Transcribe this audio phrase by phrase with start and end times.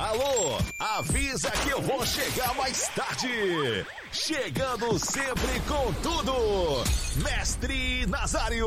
[0.00, 3.84] Alô, avisa que eu vou chegar mais tarde.
[4.10, 6.82] Chegando sempre com tudo.
[7.22, 8.66] Mestre Nazário.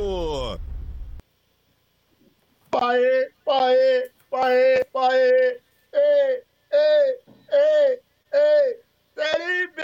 [2.70, 5.60] Paê, paê, paê, paê.
[5.92, 7.20] Ei, ei,
[7.52, 8.00] ei,
[8.34, 8.80] ei.
[9.16, 9.82] Série B!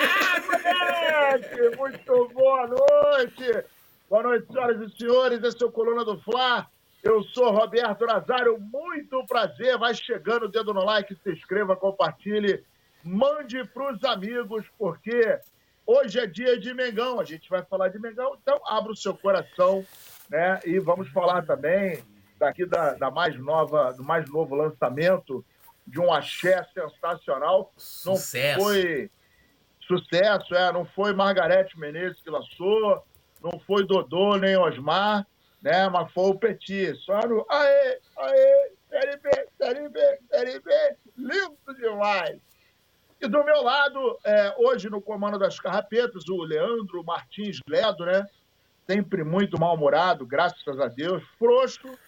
[0.00, 1.76] Ah, moleque!
[1.76, 3.66] Muito boa noite!
[4.08, 5.42] Boa noite, senhoras e senhores.
[5.44, 6.66] Esse é o Coluna do Fla.
[7.04, 8.58] Eu sou Roberto Nazário.
[8.58, 9.76] Muito prazer.
[9.76, 12.64] Vai chegando o dedo no like, se inscreva, compartilhe,
[13.04, 15.38] mande para os amigos, porque
[15.86, 17.20] hoje é dia de Mengão.
[17.20, 19.84] A gente vai falar de Mengão, então abra o seu coração,
[20.30, 20.58] né?
[20.64, 22.02] E vamos falar também
[22.38, 25.44] daqui da, da mais nova, do mais novo lançamento
[25.86, 27.70] de um axé sensacional.
[27.76, 28.58] Sucesso.
[28.58, 29.10] Não foi
[29.86, 33.04] sucesso, é, não foi Margarete Menezes que lançou,
[33.42, 35.26] não foi Dodô nem Osmar,
[35.64, 35.88] né?
[35.88, 36.94] Mas foi o Petit.
[36.96, 42.38] Só no aê, aê, série B, série B, série B, lindo demais.
[43.20, 48.26] E do meu lado, é, hoje no comando das carrapetas, o Leandro Martins Ledo, né?
[48.86, 51.98] Sempre muito mal-humorado, graças a Deus, frouxo,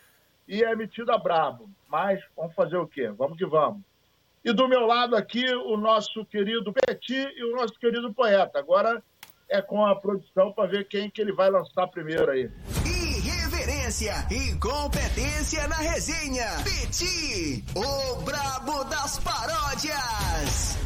[0.47, 1.71] e é metido a brabo.
[1.89, 3.09] Mas vamos fazer o quê?
[3.09, 3.81] Vamos que vamos.
[4.45, 8.59] E do meu lado aqui, o nosso querido Petit e o nosso querido poeta.
[8.59, 9.03] Agora
[9.49, 12.51] é com a produção para ver quem que ele vai lançar primeiro aí.
[13.67, 16.47] Irreverência e competência na resenha.
[16.63, 20.79] Petit, o brabo das paródias.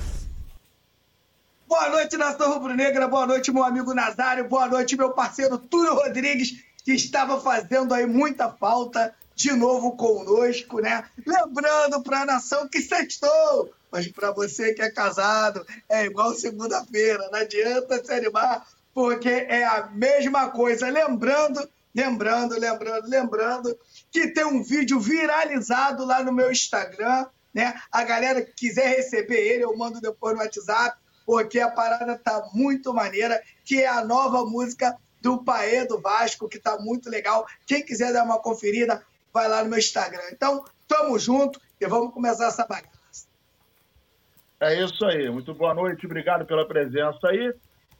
[1.68, 3.06] Boa noite, nação rubro-negra.
[3.06, 4.48] Boa noite, meu amigo Nazário.
[4.48, 10.80] Boa noite, meu parceiro Túlio Rodrigues, que estava fazendo aí muita falta de novo conosco,
[10.80, 11.04] né?
[11.26, 17.28] Lembrando para a nação que sextou, mas para você que é casado, é igual segunda-feira,
[17.30, 20.88] não adianta se animar, porque é a mesma coisa.
[20.88, 23.78] Lembrando, lembrando, lembrando, lembrando
[24.10, 27.74] que tem um vídeo viralizado lá no meu Instagram, né?
[27.90, 30.96] A galera que quiser receber ele, eu mando depois no WhatsApp,
[31.26, 36.48] porque a parada tá muito maneira, que é a nova música do Paê do Vasco,
[36.48, 37.46] que tá muito legal.
[37.66, 39.02] Quem quiser dar uma conferida,
[39.32, 40.22] vai lá no meu Instagram.
[40.32, 42.90] Então, tamo junto e vamos começar essa bagaça.
[44.60, 45.30] É isso aí.
[45.30, 47.52] Muito boa noite, obrigado pela presença aí.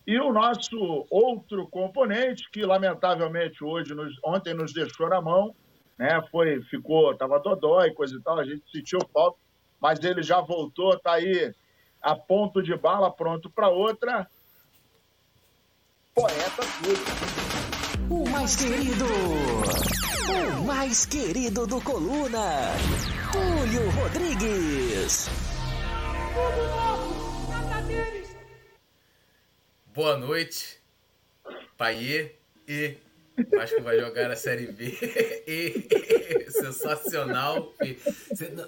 [0.06, 5.54] E o nosso outro componente, que lamentavelmente hoje, nos, ontem nos deixou na mão,
[5.98, 6.20] né?
[6.30, 9.38] Foi, ficou, tava dodói, coisa e tal, a gente sentiu falta,
[9.80, 11.54] mas ele já voltou, tá aí
[12.00, 14.26] a ponto de bala, pronto para outra.
[16.14, 16.62] Poeta.
[18.08, 19.04] O mais querido,
[20.58, 22.74] o mais querido do Coluna,
[23.32, 25.28] Túlio Rodrigues.
[29.92, 30.78] Boa noite,
[31.76, 32.30] Paiê
[32.68, 32.94] e
[33.58, 34.96] acho que vai jogar a Série B.
[35.48, 37.74] E, sensacional.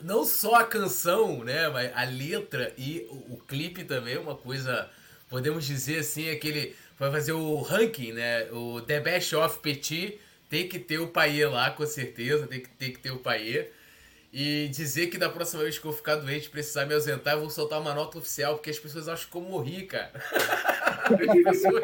[0.03, 4.35] Não só a canção, né, mas a letra e o, o clipe também é uma
[4.35, 4.91] coisa,
[5.29, 8.51] podemos dizer assim, aquele vai fazer o ranking, né?
[8.51, 10.19] O The Best of Petit
[10.51, 13.69] tem que ter o Paiê lá, com certeza, tem que, tem que ter o Paiê.
[14.33, 17.51] E dizer que da próxima vez que eu ficar doente precisar me ausentar, eu vou
[17.51, 20.11] soltar uma nota oficial, porque as pessoas acham que eu morri, cara.
[21.05, 21.83] As pessoas,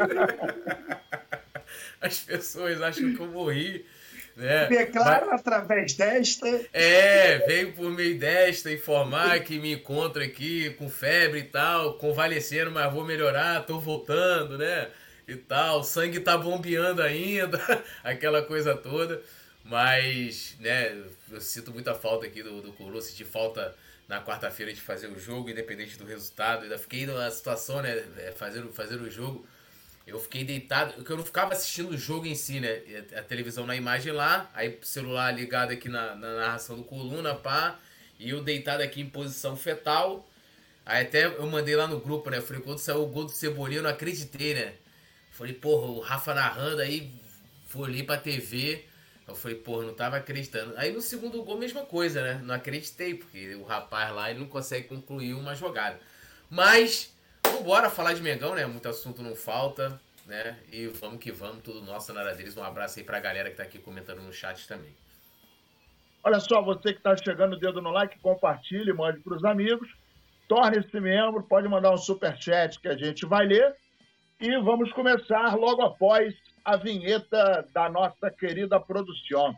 [2.00, 3.84] as pessoas acham que eu morri.
[4.34, 4.66] Né?
[4.66, 6.48] Declara Mas, através desta.
[6.72, 12.70] É, veio por meio desta informar que me encontro aqui com febre e tal, convalescendo,
[12.70, 14.88] mas vou melhorar, tô voltando, né?
[15.26, 17.60] E tal, o sangue tá bombeando ainda,
[18.03, 19.20] aquela coisa toda.
[19.65, 20.97] Mas, né,
[21.31, 23.75] eu sinto muita falta aqui do, do Curu, senti falta
[24.09, 26.62] na quarta-feira de fazer o jogo, independente do resultado.
[26.62, 27.97] Ainda fiquei na situação, né,
[28.37, 29.47] fazer, fazer o jogo.
[30.06, 32.81] Eu fiquei deitado, porque eu não ficava assistindo o jogo em si, né?
[33.15, 37.78] A televisão na imagem lá, aí celular ligado aqui na, na narração do Coluna, pá.
[38.19, 40.27] E eu deitado aqui em posição fetal.
[40.87, 42.41] Aí até eu mandei lá no grupo, né?
[42.41, 44.72] Falei, quando saiu o gol do Cebolinha, eu não acreditei, né?
[45.31, 47.12] Falei, porra, o Rafa narrando aí,
[47.66, 48.88] fui ali pra TV.
[49.28, 50.72] Eu falei, porra, não tava acreditando.
[50.78, 52.41] Aí no segundo gol, mesma coisa, né?
[52.43, 56.01] Não acreditei, porque o rapaz lá ele não consegue concluir uma jogada.
[56.48, 57.15] Mas,
[57.45, 58.65] vambora falar de Mengão, né?
[58.65, 60.57] Muito assunto não falta, né?
[60.72, 62.57] E vamos que vamos, tudo nosso na deles.
[62.57, 64.97] Um abraço aí pra galera que tá aqui comentando no chat também.
[66.24, 69.89] Olha só, você que está chegando o dedo no like, compartilhe, mande para os amigos.
[70.48, 73.77] Torne-se membro, pode mandar um super chat que a gente vai ler.
[74.41, 76.34] E vamos começar logo após
[76.68, 79.56] a vinheta da nossa querida produção.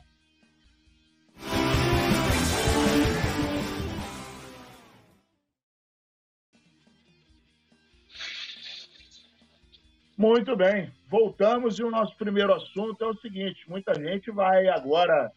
[10.16, 15.32] Muito bem, voltamos e o nosso primeiro assunto é o seguinte: muita gente vai agora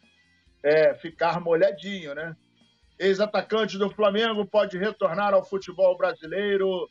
[0.62, 2.36] é, ficar molhadinho, né?
[3.00, 6.88] ex-atacante do Flamengo, pode retornar ao futebol brasileiro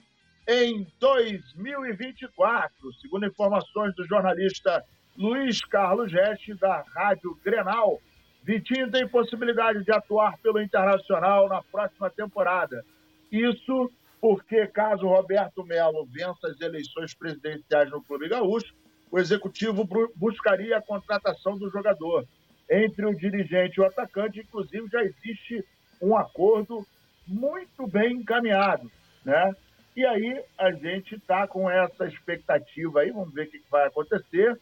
[0.48, 2.94] em 2024.
[3.02, 4.84] Segundo informações do jornalista
[5.18, 8.00] Luiz Carlos Geste, da Rádio Grenal,
[8.44, 12.84] Vitinho tem possibilidade de atuar pelo Internacional na próxima temporada.
[13.32, 18.74] Isso porque, caso Roberto Melo vença as eleições presidenciais no Clube Gaúcho,
[19.12, 22.26] o executivo buscaria a contratação do jogador.
[22.70, 25.64] Entre o dirigente e o atacante, inclusive, já existe
[26.02, 26.86] um acordo
[27.28, 28.92] muito bem encaminhado,
[29.24, 29.54] né?
[29.96, 34.60] E aí a gente está com essa expectativa aí, vamos ver o que vai acontecer.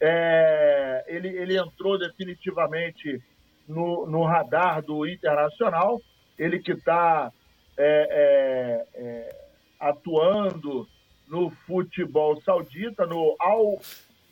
[0.00, 3.22] É, ele, ele entrou definitivamente
[3.68, 6.00] no, no radar do Internacional,
[6.38, 7.30] ele que está
[7.76, 9.46] é, é, é,
[9.78, 10.88] atuando
[11.28, 13.80] no futebol saudita, no Al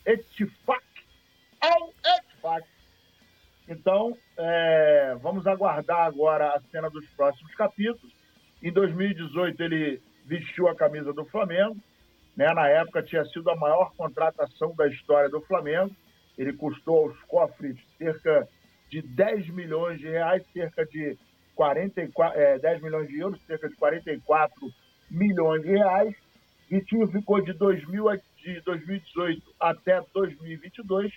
[0.05, 0.83] Ettifaq.
[1.61, 2.67] Al Ettifaq.
[3.67, 8.18] Então, é, vamos aguardar agora a cena dos próximos capítulos.
[8.61, 11.77] Em 2018, ele vestiu a camisa do Flamengo.
[12.35, 12.53] Né?
[12.53, 15.95] Na época, tinha sido a maior contratação da história do Flamengo.
[16.37, 18.47] Ele custou aos cofres cerca
[18.89, 21.17] de 10 milhões de reais, cerca de
[21.55, 24.73] 44, é, 10 milhões de euros, cerca de 44
[25.09, 26.15] milhões de reais.
[26.69, 28.05] Vitinho ficou de, 2000,
[28.43, 31.11] de 2018 até 2022,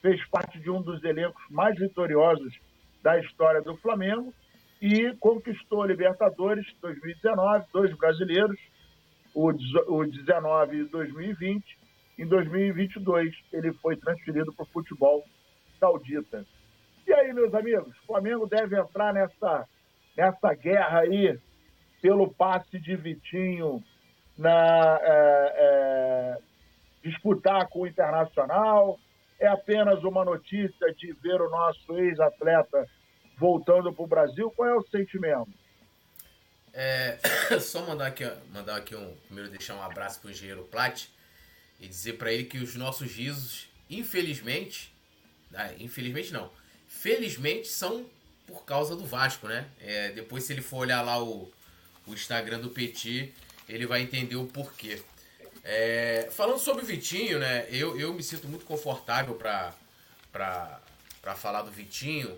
[0.00, 2.58] fez parte de um dos elencos mais vitoriosos
[3.02, 4.32] da história do Flamengo
[4.82, 8.58] e conquistou a Libertadores 2019, dois brasileiros,
[9.32, 11.78] o 19 e 2020.
[12.18, 15.24] Em 2022, ele foi transferido para o futebol
[15.78, 16.44] saudita.
[17.06, 19.68] E aí, meus amigos, o Flamengo deve entrar nessa,
[20.16, 21.38] nessa guerra aí
[22.00, 23.80] pelo passe de Vitinho
[24.36, 26.38] na é, é,
[27.04, 28.98] disputar com o Internacional.
[29.38, 32.88] É apenas uma notícia de ver o nosso ex-atleta
[33.36, 34.50] voltando para o Brasil.
[34.50, 35.48] Qual é o sentimento?
[36.72, 37.18] É,
[37.60, 39.14] só mandar aqui, mandar aqui um.
[39.26, 41.04] Primeiro, deixar um abraço para o engenheiro Plat
[41.78, 44.94] e dizer para ele que os nossos risos, infelizmente,
[45.50, 46.50] né, infelizmente não,
[46.88, 48.06] felizmente são
[48.46, 49.66] por causa do Vasco, né?
[49.80, 51.50] É, depois, se ele for olhar lá o,
[52.06, 53.32] o Instagram do Petit,
[53.68, 55.02] ele vai entender o porquê.
[55.64, 57.66] É, falando sobre o Vitinho, né?
[57.70, 59.74] Eu, eu me sinto muito confortável para
[61.36, 62.36] falar do Vitinho,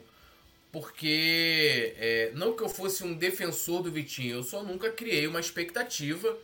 [0.75, 5.39] porque é, não que eu fosse um defensor do Vitinho, eu só nunca criei uma
[5.39, 6.37] expectativa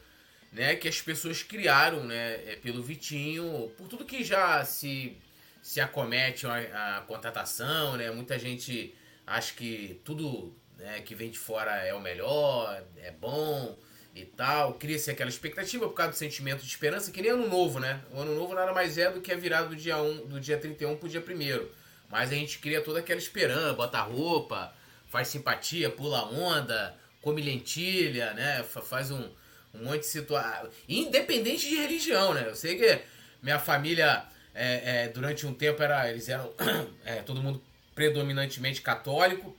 [0.52, 5.16] né, que as pessoas criaram né, é, pelo Vitinho, por tudo que já se,
[5.60, 8.08] se acomete a, a contratação, né?
[8.12, 8.94] Muita gente
[9.26, 13.76] acha que tudo né, que vem de fora é o melhor, é bom
[14.14, 14.74] e tal.
[14.74, 18.00] Cria-se aquela expectativa por causa do sentimento de esperança, que nem ano novo, né?
[18.12, 20.56] O ano novo nada mais é do que a virada do dia 1, do dia
[20.56, 21.79] 31 pro dia 1
[22.10, 24.74] Mas a gente cria toda aquela esperança, bota roupa,
[25.08, 28.64] faz simpatia, pula onda, come lentilha, né?
[28.64, 29.30] Faz um,
[29.72, 30.68] um monte de situação.
[30.88, 32.46] Independente de religião, né?
[32.48, 33.00] Eu sei que
[33.40, 34.24] minha família,
[34.54, 36.52] é, é, durante um tempo, era, eles eram
[37.04, 37.62] é, todo mundo
[37.94, 39.56] predominantemente católico.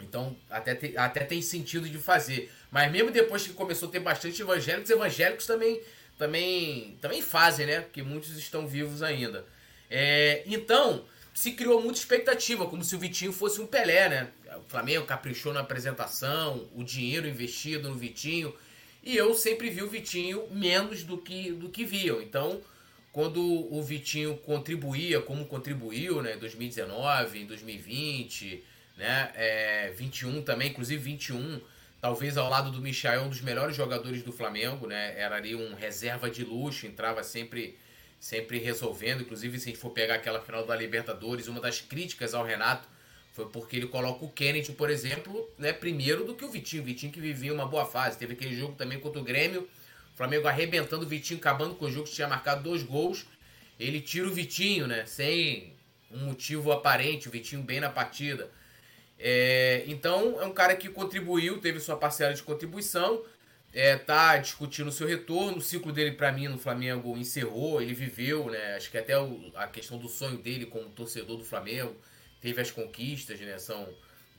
[0.00, 2.52] Então, até, te, até tem sentido de fazer.
[2.70, 5.80] Mas mesmo depois que começou a ter bastante evangélicos, evangélicos também,
[6.16, 7.80] também, também fazem, né?
[7.80, 9.44] Porque muitos estão vivos ainda.
[9.90, 11.04] É, então,
[11.40, 14.28] se criou muita expectativa, como se o Vitinho fosse um Pelé, né?
[14.56, 18.54] O Flamengo caprichou na apresentação, o dinheiro investido no Vitinho.
[19.02, 22.20] E eu sempre vi o Vitinho menos do que, do que viam.
[22.20, 22.60] Então,
[23.10, 26.34] quando o Vitinho contribuía, como contribuiu, né?
[26.34, 28.62] Em 2019, em 2020
[29.00, 29.32] né?
[29.34, 31.58] É, 21 também, inclusive 21,
[32.02, 35.18] talvez ao lado do Michael, um dos melhores jogadores do Flamengo, né?
[35.18, 37.78] Era ali um reserva de luxo, entrava sempre
[38.20, 42.34] sempre resolvendo, inclusive se a gente for pegar aquela final da Libertadores, uma das críticas
[42.34, 42.86] ao Renato
[43.32, 46.84] foi porque ele coloca o Kennedy, por exemplo, né, primeiro do que o Vitinho, o
[46.84, 49.62] Vitinho que vivia uma boa fase, teve aquele jogo também contra o Grêmio,
[50.12, 53.24] o Flamengo arrebentando o Vitinho, acabando com o jogo, que tinha marcado dois gols,
[53.78, 55.72] ele tira o Vitinho, né, sem
[56.10, 58.50] um motivo aparente, o Vitinho bem na partida,
[59.18, 63.22] é, então é um cara que contribuiu, teve sua parcela de contribuição,
[63.72, 65.58] é, tá discutindo o seu retorno.
[65.58, 68.76] O ciclo dele, para mim, no Flamengo encerrou, ele viveu, né?
[68.76, 71.94] Acho que até o, a questão do sonho dele como torcedor do Flamengo
[72.40, 73.58] teve as conquistas, né?
[73.58, 73.88] São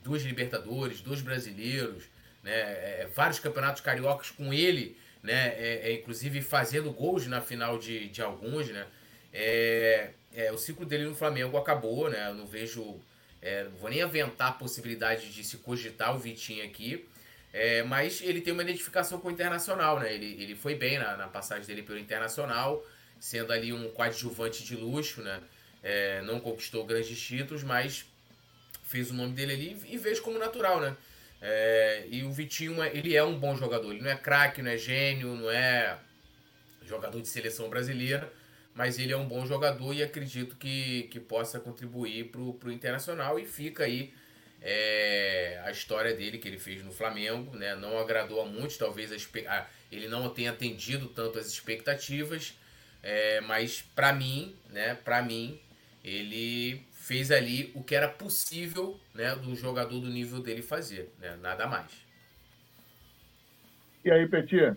[0.02, 2.04] duas Libertadores, dois brasileiros,
[2.42, 2.52] né?
[2.52, 5.48] É, vários campeonatos cariocas com ele, né?
[5.56, 8.86] É, é, inclusive fazendo gols na final de, de alguns, né?
[9.32, 12.28] É, é, o ciclo dele no Flamengo acabou, né?
[12.28, 13.00] Eu não vejo
[13.42, 17.08] é, não vou nem aventar a possibilidade de se cogitar o Vitinho aqui.
[17.52, 20.14] É, mas ele tem uma identificação com o Internacional, né?
[20.14, 22.84] Ele, ele foi bem na, na passagem dele pelo Internacional,
[23.20, 25.40] sendo ali um coadjuvante de luxo, né?
[25.82, 28.06] É, não conquistou grandes títulos, mas
[28.84, 30.96] fez o nome dele ali e vejo como natural, né?
[31.40, 33.92] É, e o Vitinho, ele é um bom jogador.
[33.92, 35.98] Ele não é craque, não é gênio, não é
[36.86, 38.32] jogador de seleção brasileira,
[38.74, 43.38] mas ele é um bom jogador e acredito que, que possa contribuir para o Internacional.
[43.38, 44.14] E fica aí
[44.62, 47.54] é, a história dele que ele fez no Flamengo.
[47.56, 47.74] Né?
[47.74, 49.16] Não agradou a muitos, talvez a,
[49.50, 52.54] a, ele não tenha atendido tanto as expectativas,
[53.02, 55.60] é, mas para mim, né, para mim,
[56.04, 61.36] ele fez ali o que era possível né, do jogador do nível dele fazer, né?
[61.42, 61.90] nada mais.
[64.04, 64.76] E aí, Petir?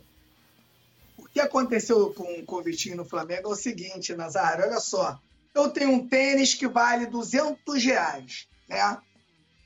[1.18, 5.20] O que aconteceu com, com o Vitinho no Flamengo é o seguinte, Nazário, olha só.
[5.54, 8.98] Eu tenho um tênis que vale 200 reais, né?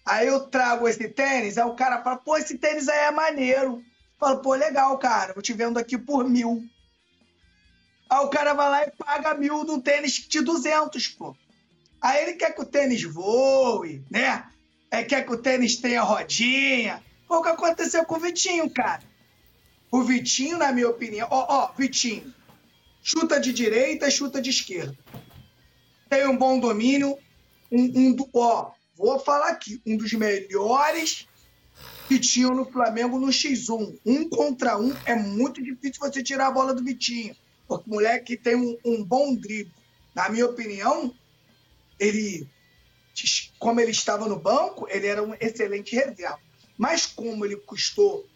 [0.10, 3.84] Aí eu trago esse tênis, aí o cara fala, pô, esse tênis aí é maneiro.
[4.18, 6.63] Fala, pô, legal, cara, vou te vendo aqui por mil.
[8.10, 11.36] Aí o cara vai lá e paga mil no tênis de 200, pô.
[12.01, 14.46] Aí ele quer que o tênis voe, né?
[14.89, 17.04] É, quer que o tênis tenha rodinha.
[17.28, 19.04] Foi o que aconteceu com o Vitinho, cara.
[19.92, 22.34] O Vitinho, na minha opinião, ó, ó, Vitinho,
[23.04, 24.98] chuta de direita, chuta de esquerda.
[26.10, 27.16] Tem um bom domínio,
[27.72, 31.27] um, um ó, vou falar aqui, um dos melhores
[32.10, 34.00] Vitinho no Flamengo no X1.
[34.06, 37.36] Um contra um é muito difícil você tirar a bola do Vitinho.
[37.68, 39.72] Porque o moleque tem um, um bom drible.
[40.13, 41.13] Na minha opinião,
[42.00, 42.48] ele,
[43.60, 46.39] como ele estava no banco, ele era um excelente reserva.
[46.77, 48.27] Mas como ele custou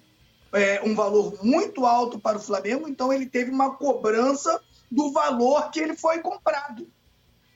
[0.53, 5.71] é, um valor muito alto para o Flamengo, então ele teve uma cobrança do valor
[5.71, 6.87] que ele foi comprado.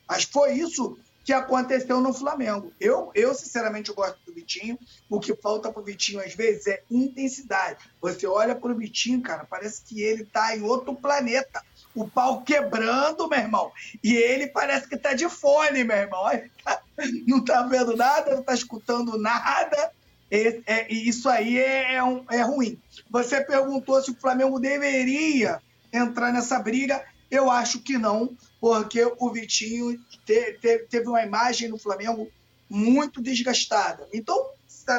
[0.09, 0.97] Mas foi isso
[1.27, 2.71] que aconteceu no Flamengo.
[2.79, 4.79] Eu, eu sinceramente, gosto do Vitinho.
[5.09, 7.79] O que falta para o Vitinho, às vezes, é intensidade.
[7.99, 11.61] Você olha para o Vitinho, cara, parece que ele está em outro planeta
[11.93, 13.73] o pau quebrando, meu irmão.
[14.01, 16.23] E ele parece que tá de fone, meu irmão.
[16.63, 16.81] Tá,
[17.27, 19.91] não tá vendo nada, não tá escutando nada.
[20.31, 22.79] E, é, isso aí é, é, um, é ruim.
[23.09, 27.03] Você perguntou se o Flamengo deveria entrar nessa briga.
[27.29, 32.29] Eu acho que não, porque o Vitinho te, te, teve uma imagem no Flamengo
[32.69, 34.07] muito desgastada.
[34.13, 34.51] Então,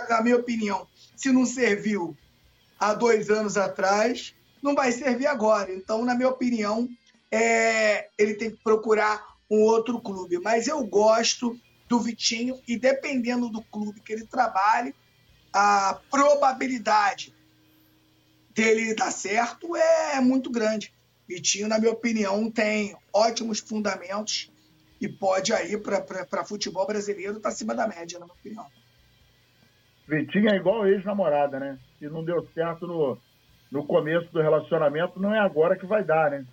[0.09, 0.87] na minha opinião,
[1.17, 2.17] se não serviu
[2.79, 5.73] há dois anos atrás, não vai servir agora.
[5.73, 6.89] Então, na minha opinião,
[7.31, 10.39] é, ele tem que procurar um outro clube.
[10.39, 14.95] Mas eu gosto do Vitinho e dependendo do clube que ele trabalhe,
[15.53, 17.35] a probabilidade
[18.55, 20.93] dele dar certo é muito grande.
[21.29, 24.51] Vitinho, na minha opinião, tem ótimos fundamentos
[24.99, 28.67] e pode aí para futebol brasileiro estar tá acima da média, na minha opinião.
[30.09, 31.79] Vitinho é igual ex-namorada, né?
[31.99, 33.19] Se não deu certo no,
[33.71, 36.47] no começo do relacionamento, não é agora que vai dar, né?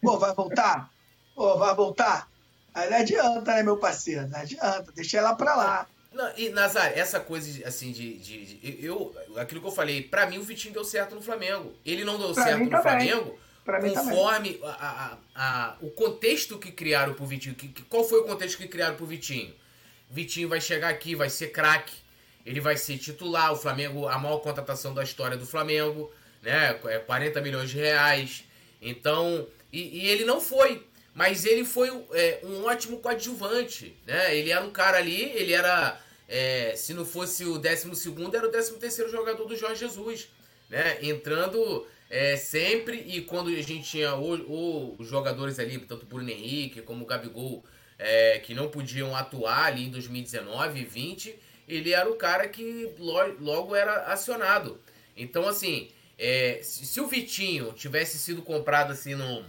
[0.00, 0.88] Pô, vai voltar?
[1.34, 2.28] Pô, vai voltar?
[2.72, 4.28] Aí não adianta, né, meu parceiro?
[4.28, 5.86] Não adianta, deixa ela pra lá.
[6.12, 10.26] Não, e Nazar, essa coisa assim de, de, de, eu aquilo que eu falei, para
[10.26, 11.74] mim o Vitinho deu certo no Flamengo.
[11.84, 12.82] Ele não deu pra certo no também.
[12.82, 17.54] Flamengo pra conforme a, a, a, o contexto que criaram pro Vitinho.
[17.54, 19.54] Que, que, qual foi o contexto que criaram pro Vitinho?
[20.08, 21.92] Vitinho vai chegar aqui, vai ser craque,
[22.46, 23.52] ele vai ser titular.
[23.52, 26.10] O Flamengo, a maior contratação da história do Flamengo
[26.46, 26.78] né?
[26.84, 28.44] É 40 milhões de reais.
[28.80, 30.86] Então, e, e ele não foi.
[31.12, 34.36] Mas ele foi é, um ótimo coadjuvante, né?
[34.36, 38.46] Ele era um cara ali, ele era, é, se não fosse o 12 segundo, era
[38.46, 40.28] o 13 terceiro jogador do Jorge Jesus,
[40.68, 40.98] né?
[41.02, 46.82] Entrando é, sempre e quando a gente tinha os jogadores ali, tanto o Bruno Henrique
[46.82, 47.64] como o Gabigol,
[47.98, 52.90] é, que não podiam atuar ali em 2019 e 20, ele era o cara que
[53.40, 54.80] logo era acionado.
[55.16, 59.44] Então, assim, é, se, o Vitinho tivesse sido comprado assim no,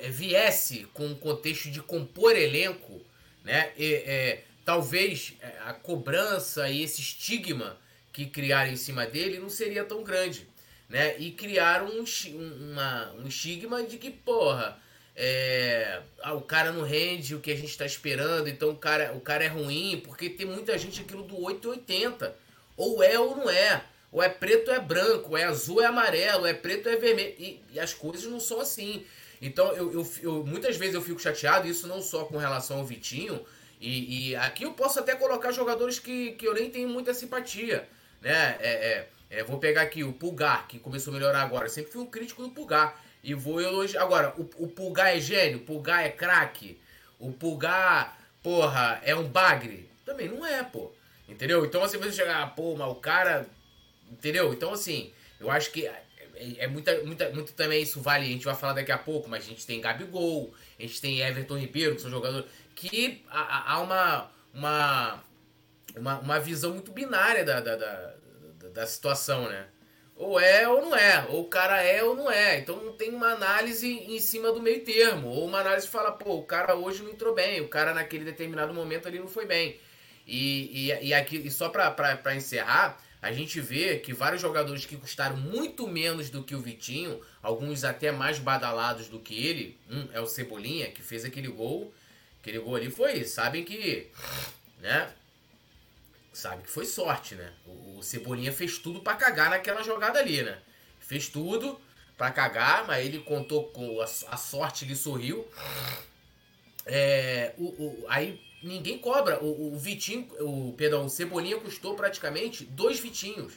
[0.00, 3.00] é, viesse com um contexto de compor elenco,
[3.42, 3.72] né?
[3.78, 7.78] é, talvez é, a cobrança e esse estigma
[8.14, 10.48] que criaram em cima dele não seria tão grande,
[10.88, 11.18] né?
[11.18, 12.04] E criaram um,
[12.70, 14.78] uma, um estigma de que, porra,
[15.16, 19.12] é, ah, o cara não rende o que a gente está esperando, então o cara,
[19.12, 22.34] o cara é ruim, porque tem muita gente aquilo do 880.
[22.76, 25.82] Ou é ou não é ou é preto ou é branco, ou é azul ou
[25.82, 27.34] é amarelo, ou é preto ou é vermelho.
[27.36, 29.04] E, e as coisas não são assim.
[29.42, 32.84] Então, eu, eu, eu, muitas vezes eu fico chateado, isso não só com relação ao
[32.84, 33.44] Vitinho,
[33.80, 37.88] e, e, aqui eu posso até colocar jogadores que, que eu nem tenho muita simpatia.
[38.24, 38.56] Né?
[38.58, 41.66] É, é, é, vou pegar aqui o Pulgar, que começou a melhorar agora.
[41.66, 43.00] Eu sempre fui um crítico do Pulgar.
[43.22, 44.02] E vou elogiar.
[44.02, 46.78] Agora, o, o Pulgar é gênio, o Pulgar é craque,
[47.18, 49.88] o Pulgar, porra, é um bagre.
[50.04, 50.92] Também não é, pô.
[51.28, 51.64] Entendeu?
[51.64, 53.48] Então você vai chegar, ah, pô, mas o cara
[54.10, 54.52] Entendeu?
[54.52, 56.02] Então, assim, eu acho que é,
[56.58, 58.24] é muita, muita, muito também isso vale.
[58.26, 61.20] A gente vai falar daqui a pouco, mas a gente tem Gabigol, a gente tem
[61.20, 62.46] Everton Ribeiro, que são jogadores.
[62.74, 65.24] Que há, há uma, uma,
[65.96, 68.14] uma, uma visão muito binária da, da, da,
[68.72, 69.66] da situação, né?
[70.16, 72.58] Ou é ou não é, ou o cara é ou não é.
[72.58, 75.28] Então não tem uma análise em cima do meio termo.
[75.28, 78.24] Ou uma análise que fala, pô, o cara hoje não entrou bem, o cara naquele
[78.24, 79.80] determinado momento ali não foi bem.
[80.26, 84.96] E, e, e, aqui, e só para encerrar, a gente vê que vários jogadores que
[84.96, 90.08] custaram muito menos do que o Vitinho, alguns até mais badalados do que ele, um
[90.12, 91.92] é o Cebolinha, que fez aquele gol.
[92.40, 94.10] Aquele gol ali foi, sabem que,
[94.80, 95.10] né?
[96.34, 97.52] Sabe que foi sorte, né?
[97.64, 100.58] O, o Cebolinha fez tudo para cagar naquela jogada ali, né?
[100.98, 101.80] Fez tudo
[102.18, 105.46] para cagar, mas ele contou com a, a sorte lhe sorriu.
[106.84, 109.38] É, o, o, aí ninguém cobra.
[109.42, 113.54] O, o Vitinho, o, perdão, o Cebolinha custou praticamente dois Vitinhos.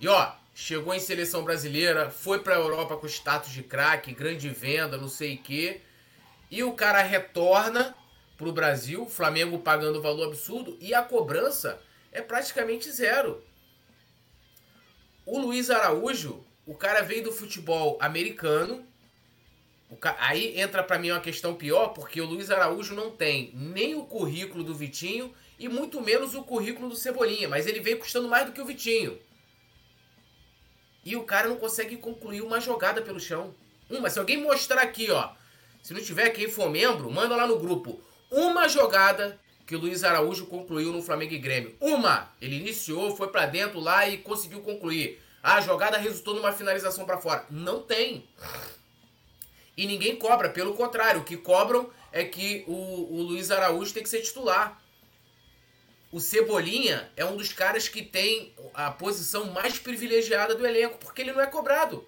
[0.00, 4.96] E ó, chegou em seleção brasileira, foi pra Europa com status de craque, grande venda,
[4.96, 5.82] não sei o quê.
[6.50, 7.94] E o cara retorna
[8.38, 11.78] pro Brasil, Flamengo pagando valor absurdo e a cobrança
[12.10, 13.42] é praticamente zero.
[15.26, 18.86] O Luiz Araújo, o cara veio do futebol americano,
[20.18, 24.04] Aí entra para mim uma questão pior, porque o Luiz Araújo não tem nem o
[24.04, 28.44] currículo do Vitinho e muito menos o currículo do Cebolinha, mas ele veio custando mais
[28.44, 29.18] do que o Vitinho.
[31.02, 33.54] E o cara não consegue concluir uma jogada pelo chão.
[33.88, 35.32] Uma, se alguém mostrar aqui, ó,
[35.82, 37.98] se não tiver quem for membro, manda lá no grupo.
[38.30, 41.76] Uma jogada que o Luiz Araújo concluiu no Flamengo e Grêmio.
[41.80, 42.32] Uma!
[42.40, 45.20] Ele iniciou, foi para dentro lá e conseguiu concluir.
[45.42, 47.44] A jogada resultou numa finalização para fora.
[47.50, 48.26] Não tem
[49.78, 50.50] e ninguém cobra.
[50.50, 54.82] Pelo contrário, o que cobram é que o, o Luiz Araújo tem que ser titular.
[56.10, 61.22] O Cebolinha é um dos caras que tem a posição mais privilegiada do elenco, porque
[61.22, 62.04] ele não é cobrado.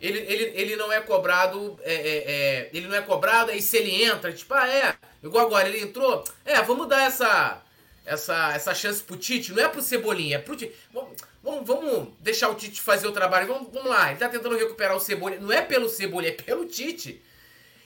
[0.00, 3.76] Ele, ele, ele não é cobrado, é, é, é, ele não é cobrado, aí se
[3.76, 7.62] ele entra, tipo, ah, é, igual agora, ele entrou, é, vamos dar essa,
[8.04, 10.74] essa, essa chance pro Tite, não é pro Cebolinha, é pro Tite.
[10.92, 14.56] Vamos, vamos, vamos deixar o Tite fazer o trabalho, vamos, vamos lá, ele tá tentando
[14.56, 17.22] recuperar o Cebolinha, não é pelo Cebolinha, é pelo Tite.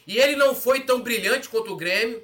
[0.06, 2.22] E ele não foi tão brilhante quanto o Grêmio,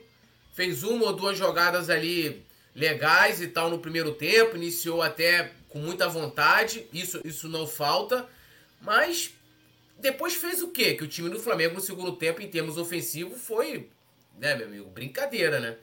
[0.53, 2.44] fez uma ou duas jogadas ali
[2.75, 8.29] legais e tal no primeiro tempo, iniciou até com muita vontade, isso, isso não falta,
[8.81, 9.33] mas
[9.99, 10.94] depois fez o quê?
[10.94, 13.88] Que o time do Flamengo no segundo tempo, em termos ofensivos, foi,
[14.40, 15.76] né, meu amigo, brincadeira, né?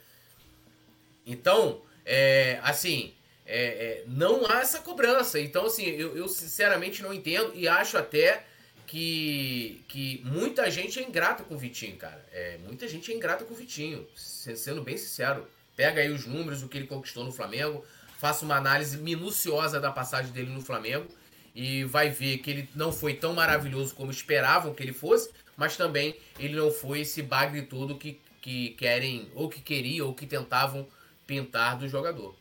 [1.26, 3.13] Então, é, assim,
[3.46, 5.39] é, é, não há essa cobrança.
[5.39, 8.43] Então, assim, eu, eu, sinceramente não entendo e acho até
[8.88, 12.26] que, que muita gente é ingrata com o Vitinho, cara.
[12.32, 15.48] É, muita gente é ingrata com o Vitinho, sendo bem sincero.
[15.76, 17.86] Pega aí os números, o que ele conquistou no Flamengo,
[18.17, 21.08] faça uma análise minuciosa da passagem dele no Flamengo
[21.54, 25.76] e vai ver que ele não foi tão maravilhoso como esperavam que ele fosse, mas
[25.76, 30.26] também ele não foi esse bagre todo que, que querem, ou que queriam, ou que
[30.26, 30.88] tentavam
[31.26, 32.34] pintar do jogador.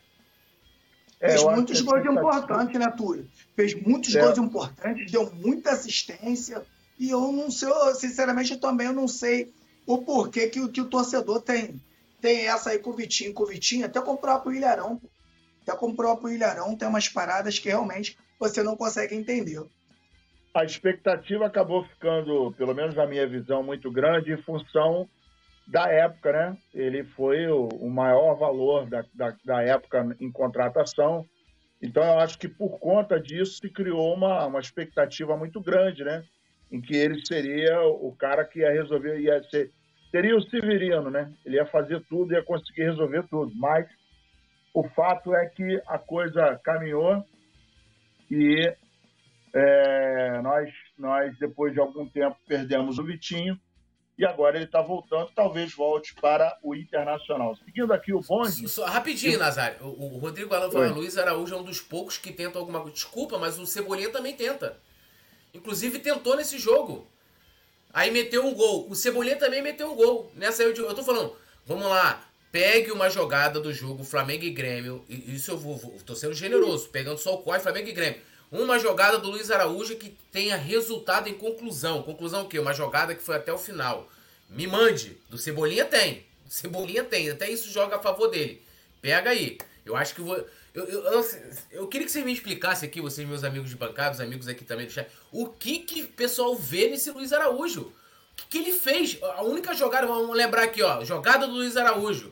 [1.19, 3.29] É, Fez muitos gols importantes, né, Túlio?
[3.57, 4.21] Fez muitos é.
[4.21, 6.63] gols importantes, deu muita assistência.
[6.97, 9.51] E eu não sei, sinceramente, eu também eu não sei
[9.85, 11.75] o porquê que, que o torcedor tem,
[12.21, 15.01] tem essa aí com o Vitinho, com o Vitinho, até com o próprio Ilharão.
[15.63, 19.61] Até com o próprio Ilharão tem umas paradas que realmente você não consegue entender.
[20.53, 25.05] A expectativa acabou ficando, pelo menos na minha visão, muito grande em função
[25.67, 26.57] da época, né?
[26.73, 31.25] Ele foi o, o maior valor da, da, da, época em contratação.
[31.81, 36.23] Então, eu acho que por conta disso se criou uma, uma expectativa muito grande, né?
[36.71, 39.71] Em que ele seria o cara que ia resolver, ia ser,
[40.09, 41.31] seria o Severino, né?
[41.45, 43.51] Ele ia fazer tudo, ia conseguir resolver tudo.
[43.55, 43.87] Mas
[44.73, 47.23] o fato é que a coisa caminhou
[48.31, 48.73] e
[49.53, 53.59] é, nós, nós, depois de algum tempo, perdemos o Vitinho
[54.17, 57.55] e agora ele está voltando, talvez volte para o Internacional.
[57.63, 58.67] Seguindo aqui o bonde...
[58.67, 59.39] Só, rapidinho, eu...
[59.39, 59.77] Nazário.
[59.85, 62.95] O, o Rodrigo Alan falou, Luiz Araújo é um dos poucos que tenta alguma coisa.
[62.95, 64.77] Desculpa, mas o Cebolinha também tenta.
[65.53, 67.07] Inclusive tentou nesse jogo.
[67.93, 68.89] Aí meteu um gol.
[68.89, 70.31] O Cebolinha também meteu um gol.
[70.35, 75.05] Nessa eu, eu tô falando, vamos lá, pegue uma jogada do jogo Flamengo e Grêmio.
[75.07, 78.21] Isso eu vou, vou tô sendo generoso, pegando só o COI, Flamengo e Grêmio.
[78.51, 82.01] Uma jogada do Luiz Araújo que tenha resultado em conclusão.
[82.01, 82.57] Conclusão o quê?
[82.59, 84.09] Uma jogada que foi até o final.
[84.49, 85.17] Me mande.
[85.29, 86.25] Do Cebolinha tem.
[86.47, 87.29] Cebolinha tem.
[87.29, 88.61] Até isso joga a favor dele.
[89.01, 89.57] Pega aí.
[89.85, 90.35] Eu acho que vou.
[90.73, 91.29] Eu, eu, eu,
[91.71, 94.63] eu, queria que você me explicasse aqui, vocês, meus amigos de bancada, os amigos aqui
[94.63, 97.81] também do chat, o que que o pessoal vê nesse Luiz Araújo?
[97.81, 97.93] O
[98.35, 99.17] que, que ele fez?
[99.23, 102.31] A única jogada, vamos lembrar aqui, ó, jogada do Luiz Araújo.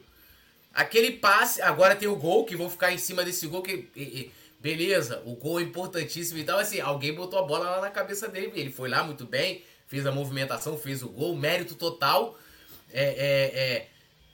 [0.72, 4.04] Aquele passe, agora tem o gol, que vou ficar em cima desse gol, que e,
[4.04, 4.32] e,
[4.66, 6.58] Beleza, o gol é importantíssimo e tal.
[6.58, 8.52] Assim, alguém botou a bola lá na cabeça dele.
[8.56, 12.36] Ele foi lá muito bem, fez a movimentação, fez o gol, mérito total.
[12.92, 13.88] É, é, é.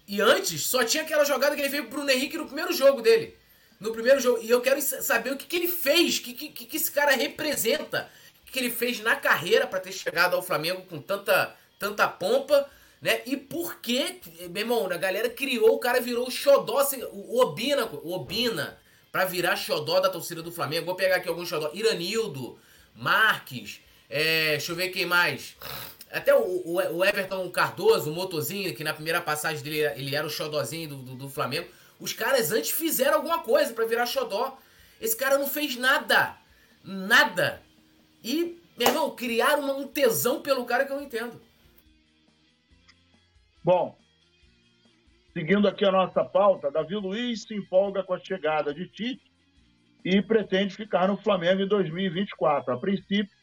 [0.08, 3.02] E antes, só tinha aquela jogada que ele veio pro Bruno Henrique no primeiro jogo
[3.02, 3.38] dele.
[3.78, 4.40] No primeiro jogo.
[4.42, 7.12] E eu quero saber o que, que ele fez, o que, que, que esse cara
[7.12, 8.10] representa.
[8.42, 12.08] O que, que ele fez na carreira para ter chegado ao Flamengo com tanta, tanta
[12.08, 12.70] pompa
[13.02, 13.22] né?
[13.26, 17.86] E por que, meu irmão, a galera criou, o cara virou o xodó, o Obina,
[17.86, 18.80] o Obina,
[19.12, 20.86] pra virar xodó da torcida do Flamengo.
[20.86, 21.70] Vou pegar aqui alguns xodó.
[21.74, 22.58] Iranildo,
[22.96, 25.56] Marques, é, deixa eu ver quem mais.
[26.12, 30.28] Até o, o, o, Everton Cardoso, o motorzinho, que na primeira passagem dele ele era
[30.28, 31.70] o xodózinho do, do, do Flamengo.
[32.00, 34.58] Os caras antes fizeram alguma coisa para virar xodó.
[35.00, 36.36] Esse cara não fez nada.
[36.84, 37.62] Nada.
[38.24, 41.42] E, meu irmão, criaram um tesão pelo cara que eu não entendo.
[43.64, 43.96] Bom,
[45.34, 49.32] seguindo aqui a nossa pauta, Davi Luiz se empolga com a chegada de Tite
[50.04, 52.74] e pretende ficar no Flamengo em 2024.
[52.74, 53.36] A princípio,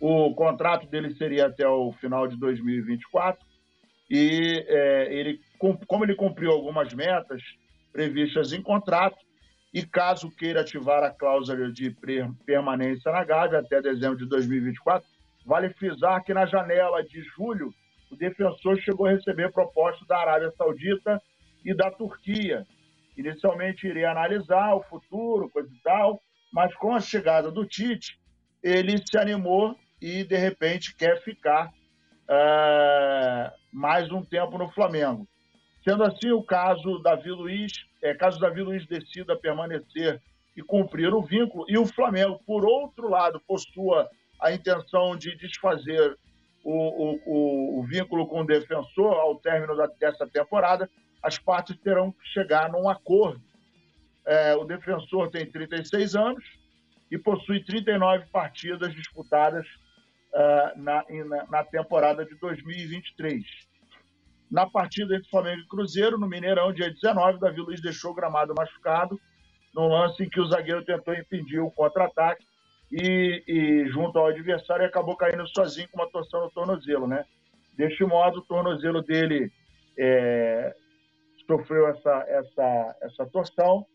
[0.00, 3.44] o contrato dele seria até o final de 2024
[4.10, 5.40] e é, ele,
[5.86, 7.42] como ele cumpriu algumas metas
[7.92, 9.16] previstas em contrato,
[9.72, 11.96] e caso queira ativar a cláusula de
[12.46, 15.04] permanência na Gávea até dezembro de 2024,
[15.44, 17.74] vale frisar que na janela de julho
[18.08, 21.20] o defensor chegou a receber propostas da Arábia Saudita
[21.64, 22.66] e da Turquia.
[23.16, 26.20] Inicialmente iria analisar o futuro, coisa e tal,
[26.52, 28.18] mas com a chegada do Tite,
[28.62, 35.26] ele se animou e, de repente, quer ficar uh, mais um tempo no Flamengo.
[35.82, 37.72] Sendo assim, o caso Davi Luiz,
[38.02, 40.20] é, caso Davi Luiz decida permanecer
[40.56, 44.08] e cumprir o vínculo, e o Flamengo, por outro lado, possua
[44.40, 46.16] a intenção de desfazer
[46.62, 50.88] o, o, o, o vínculo com o defensor ao término da, dessa temporada,
[51.24, 53.42] as partes terão que chegar num acordo.
[54.26, 56.44] É, o defensor tem 36 anos
[57.10, 63.42] e possui 39 partidas disputadas uh, na, na, na, temporada de 2023.
[64.50, 68.54] Na partida entre Flamengo e Cruzeiro, no Mineirão, dia 19, Davi Luiz deixou o gramado
[68.56, 69.18] machucado,
[69.74, 72.44] num lance em que o zagueiro tentou impedir o contra-ataque
[72.92, 77.24] e, e, junto ao adversário acabou caindo sozinho com uma torção no tornozelo, né?
[77.76, 79.50] Deste modo, o tornozelo dele
[79.98, 80.74] é,
[81.46, 83.86] sofreu essa, essa, essa torção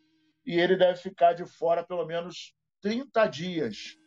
[0.45, 3.97] e ele deve ficar de fora pelo menos 30 dias.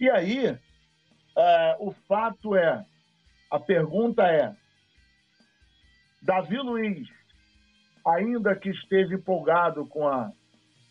[0.00, 0.58] E aí,
[1.36, 2.84] é, o fato é,
[3.50, 4.54] a pergunta é,
[6.22, 7.08] Davi Luiz,
[8.06, 10.30] ainda que esteve empolgado com a,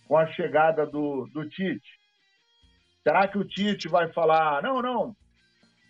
[0.07, 1.99] com a chegada do, do Tite,
[3.05, 5.15] Será que o Tite vai falar, não, não,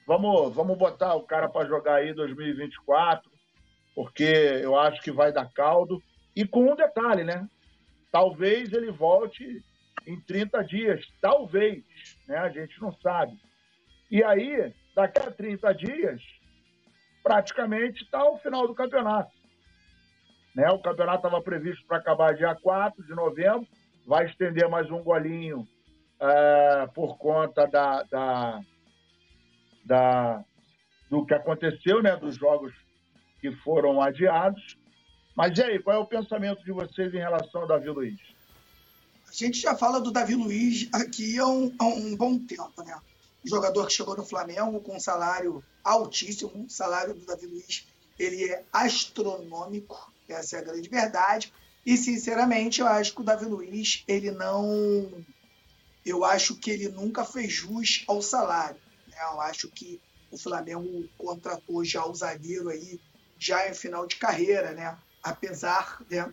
[0.06, 3.32] vamos, vamos botar o cara para jogar aí 2024,
[3.96, 4.24] porque
[4.62, 6.04] eu acho que vai dar caldo.
[6.36, 7.48] E com um detalhe, né?
[8.12, 9.64] Talvez ele volte
[10.06, 11.84] em 30 dias, talvez,
[12.28, 12.38] né?
[12.38, 13.40] A gente não sabe.
[14.12, 16.22] E aí, daqui a 30 dias,
[17.24, 19.32] praticamente está o final do campeonato.
[20.54, 20.70] Né?
[20.70, 23.68] O campeonato estava previsto para acabar dia 4 de novembro,
[24.06, 25.68] vai estender mais um golinho
[26.22, 28.62] uh, por conta da, da,
[29.84, 30.46] da,
[31.10, 32.74] do que aconteceu, né, dos jogos
[33.52, 34.78] que foram adiados.
[35.36, 38.20] Mas e aí, qual é o pensamento de vocês em relação ao Davi Luiz?
[39.28, 42.98] A gente já fala do Davi Luiz aqui há um, há um bom tempo, né?
[43.44, 47.86] Jogador que chegou no Flamengo com um salário altíssimo, o salário do Davi Luiz
[48.18, 51.54] ele é astronômico, essa é a grande verdade.
[51.86, 55.12] E, sinceramente, eu acho que o Davi Luiz ele não
[56.06, 58.80] eu acho que ele nunca fez jus ao salário.
[59.08, 59.18] Né?
[59.32, 60.00] Eu acho que
[60.32, 63.00] o Flamengo contratou já o zagueiro aí,
[63.38, 64.98] já em final de carreira, né?
[65.26, 66.32] apesar né,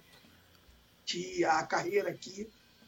[1.07, 2.47] de a carreira aqui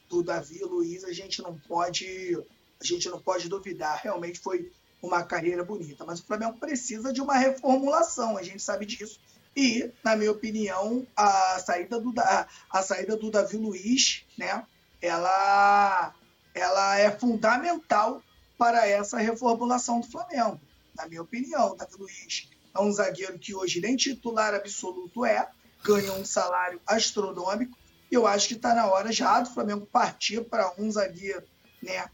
[0.08, 2.36] do Davi Luiz, a gente não pode
[2.78, 7.22] a gente não pode duvidar, realmente foi uma carreira bonita, mas o Flamengo precisa de
[7.22, 9.18] uma reformulação, a gente sabe disso.
[9.56, 12.12] E, na minha opinião, a saída do,
[12.70, 14.66] a saída do Davi Luiz, né,
[15.00, 16.14] ela
[16.52, 18.22] ela é fundamental
[18.58, 20.60] para essa reformulação do Flamengo.
[20.94, 25.48] Na minha opinião, Davi Luiz é um zagueiro que hoje nem titular absoluto é,
[25.82, 27.76] ganha um salário astronômico.
[28.10, 31.44] E eu acho que está na hora já do Flamengo partir para um zagueiro
[31.82, 32.08] né,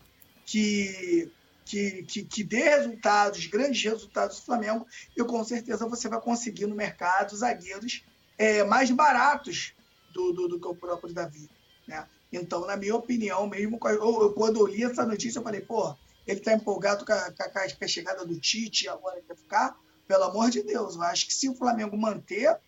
[0.45, 1.31] que,
[1.65, 4.87] que, que, que dê resultados, grandes resultados do Flamengo.
[5.17, 8.05] E com certeza você vai conseguir no mercado zagueiros
[8.37, 9.73] é, mais baratos
[10.13, 11.49] do, do, do que o próprio Davi.
[11.87, 12.07] Né?
[12.33, 15.95] Então, na minha opinião, mesmo eu, quando eu li essa notícia, eu falei, pô,
[16.27, 19.77] ele está empolgado com a, com a, chegada do Tite agora quer ficar?
[20.11, 22.59] Pelo amor de Deus, eu acho que se o Flamengo manter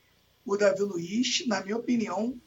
[0.47, 2.41] o Davi Luiz, na minha opinião,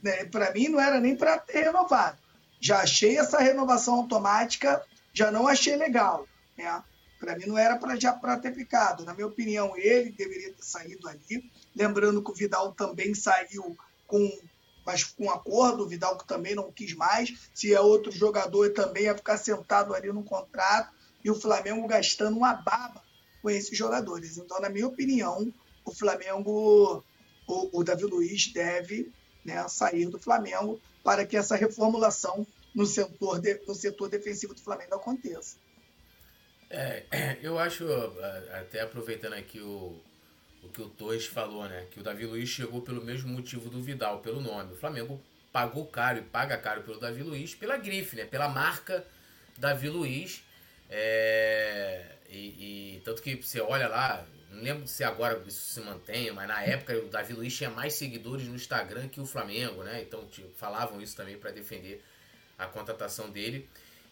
[0.00, 2.16] né, para mim não era nem para ter renovado.
[2.60, 4.80] Já achei essa renovação automática,
[5.12, 6.28] já não achei legal.
[6.56, 6.80] Né?
[7.18, 9.04] Para mim não era para já para ter ficado.
[9.04, 11.50] Na minha opinião, ele deveria ter saído ali.
[11.74, 14.30] Lembrando que o Vidal também saiu com
[14.84, 17.50] mas com acordo, o Vidal que também não quis mais.
[17.52, 22.36] Se é outro jogador, também ia ficar sentado ali no contrato e o Flamengo gastando
[22.36, 23.04] uma baba
[23.46, 24.38] com esses jogadores.
[24.38, 25.54] Então, na minha opinião,
[25.84, 27.04] o Flamengo,
[27.46, 29.08] o, o Davi Luiz deve
[29.44, 34.60] né, sair do Flamengo para que essa reformulação no setor, de, no setor defensivo do
[34.60, 35.58] Flamengo aconteça.
[36.68, 37.04] É,
[37.40, 37.86] eu acho,
[38.58, 39.96] até aproveitando aqui o,
[40.64, 41.86] o que o Torres falou, né?
[41.92, 44.72] Que o Davi Luiz chegou pelo mesmo motivo do Vidal, pelo nome.
[44.72, 45.20] O Flamengo
[45.52, 48.24] pagou caro e paga caro pelo Davi Luiz pela grife, né?
[48.24, 49.06] Pela marca
[49.56, 50.42] Davi Luiz.
[50.90, 56.30] É, e, e, tanto que você olha lá, não lembro se agora isso se mantém,
[56.30, 60.02] mas na época o Davi Luiz tinha mais seguidores no Instagram que o Flamengo, né?
[60.02, 62.02] Então tipo, falavam isso também para defender
[62.58, 63.68] a contratação dele.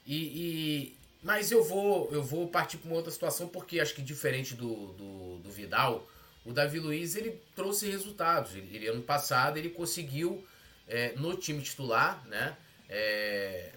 [0.06, 4.02] E, e, mas eu vou eu vou partir para uma outra situação porque acho que
[4.02, 6.08] diferente do, do, do Vidal,
[6.44, 8.54] o Davi Luiz ele trouxe resultados.
[8.54, 10.46] Ele, ele ano passado ele conseguiu
[10.86, 12.56] é, no time titular, né?
[12.88, 13.72] É,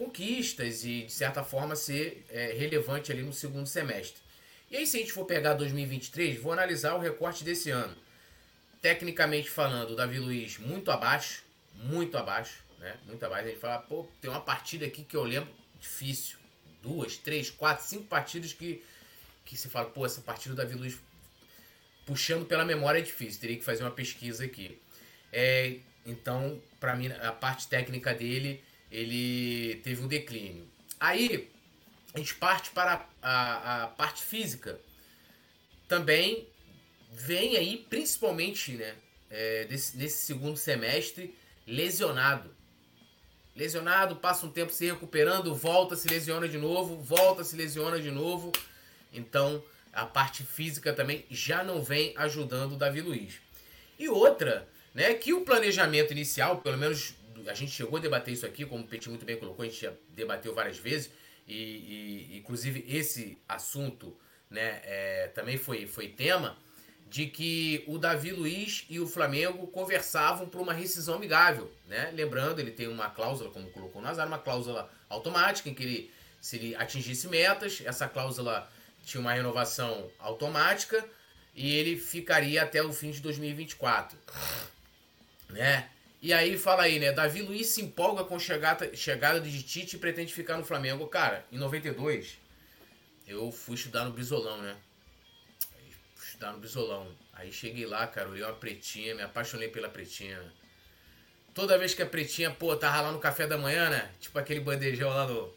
[0.00, 4.18] conquistas e de certa forma ser é, relevante ali no segundo semestre.
[4.70, 7.94] E aí se a gente for pegar 2023, vou analisar o recorte desse ano.
[8.80, 12.96] Tecnicamente falando, o Davi Luiz muito abaixo, muito abaixo, né?
[13.06, 13.44] Muito abaixo.
[13.44, 16.38] A gente fala, pô, tem uma partida aqui que eu lembro difícil.
[16.82, 18.82] Duas, três, quatro, cinco partidas que,
[19.44, 20.98] que se fala, pô, essa partida do Davi Luiz
[22.06, 24.80] puxando pela memória é difícil, teria que fazer uma pesquisa aqui.
[25.30, 30.68] É, então, para mim, a parte técnica dele, ele teve um declínio.
[30.98, 31.50] Aí,
[32.12, 34.80] a gente parte para a, a parte física.
[35.86, 36.46] Também
[37.12, 38.94] vem aí, principalmente, né,
[39.30, 41.34] é, desse, nesse segundo semestre,
[41.66, 42.50] lesionado.
[43.54, 48.10] Lesionado, passa um tempo se recuperando, volta, se lesiona de novo, volta, se lesiona de
[48.10, 48.52] novo.
[49.12, 53.34] Então, a parte física também já não vem ajudando o Davi Luiz.
[53.98, 57.14] E outra, né, que o planejamento inicial, pelo menos
[57.46, 59.80] a gente chegou a debater isso aqui, como o Petit muito bem colocou, a gente
[59.80, 61.10] já debateu várias vezes,
[61.46, 61.54] e,
[62.30, 64.16] e inclusive esse assunto
[64.50, 66.56] né, é, também foi, foi tema,
[67.08, 71.70] de que o Davi Luiz e o Flamengo conversavam por uma rescisão amigável.
[71.88, 72.12] Né?
[72.14, 76.10] Lembrando, ele tem uma cláusula, como colocou o Nazar, uma cláusula automática, em que ele,
[76.40, 78.70] se ele atingisse metas, essa cláusula
[79.04, 81.04] tinha uma renovação automática
[81.52, 84.16] e ele ficaria até o fim de 2024.
[85.48, 85.90] Né?
[86.22, 87.12] E aí fala aí, né?
[87.12, 91.06] Davi Luiz se empolga com chegada, chegada de Tite e pretende ficar no Flamengo.
[91.06, 92.38] Cara, em 92,
[93.26, 94.76] eu fui estudar no Brizolão, né?
[96.14, 97.08] Fui estudar no Brizolão.
[97.32, 100.38] Aí cheguei lá, cara, olhei uma pretinha, me apaixonei pela pretinha.
[101.54, 104.10] Toda vez que a pretinha, pô, tava lá no café da manhã, né?
[104.20, 105.54] Tipo aquele bandejão lá no,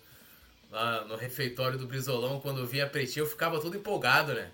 [0.71, 4.49] lá no refeitório do Brizolão, quando eu via a pretinha, eu ficava todo empolgado, né?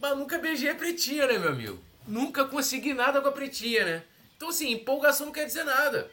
[0.00, 1.84] Mas nunca beijei a pretinha, né, meu amigo?
[2.06, 4.02] Nunca consegui nada com a pretinha, né?
[4.40, 6.10] Então, assim, empolgação não quer dizer nada.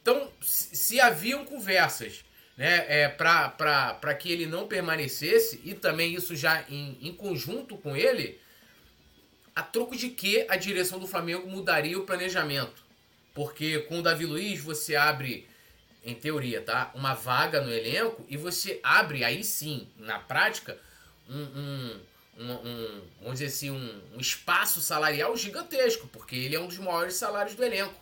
[0.00, 2.24] Então, se haviam conversas
[2.56, 7.94] né, é, para que ele não permanecesse, e também isso já em, em conjunto com
[7.94, 8.40] ele,
[9.54, 12.82] a troco de que a direção do Flamengo mudaria o planejamento.
[13.34, 15.46] Porque com o Davi Luiz você abre
[16.02, 16.90] em teoria, tá?
[16.94, 20.78] Uma vaga no elenco e você abre aí sim, na prática,
[21.28, 22.00] um, um,
[22.38, 26.78] um, um vamos dizer assim, um, um, espaço salarial gigantesco, porque ele é um dos
[26.78, 27.94] maiores salários do elenco.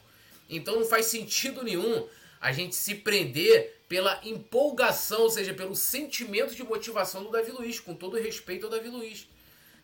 [0.48, 2.06] Então não faz sentido nenhum
[2.40, 7.80] a gente se prender pela empolgação, ou seja, pelo sentimento de motivação do Davi Luiz,
[7.80, 9.26] com todo respeito ao Davi Luiz.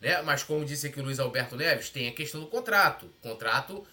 [0.00, 0.20] Né?
[0.22, 3.06] Mas como disse aqui o Luiz Alberto Neves, tem a questão do contrato.
[3.06, 3.86] O contrato,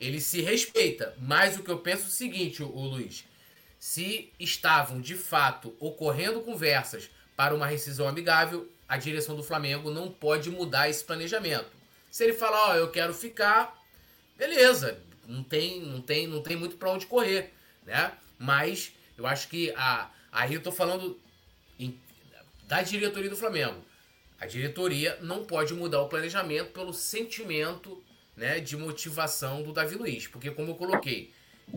[0.00, 1.14] ele se respeita.
[1.18, 3.24] Mas o que eu penso é o seguinte, o, Luiz
[3.78, 10.10] se estavam de fato ocorrendo conversas para uma rescisão amigável, a direção do Flamengo não
[10.10, 11.66] pode mudar esse planejamento.
[12.10, 13.76] Se ele falar, ó, oh, eu quero ficar,
[14.36, 17.52] beleza, não tem, não tem, não tem muito para onde correr,
[17.84, 18.12] né?
[18.38, 21.18] Mas eu acho que a aí eu tô falando
[21.78, 21.98] em,
[22.64, 23.82] da diretoria do Flamengo.
[24.38, 28.04] A diretoria não pode mudar o planejamento pelo sentimento,
[28.36, 31.32] né, de motivação do Davi Luiz, porque como eu coloquei,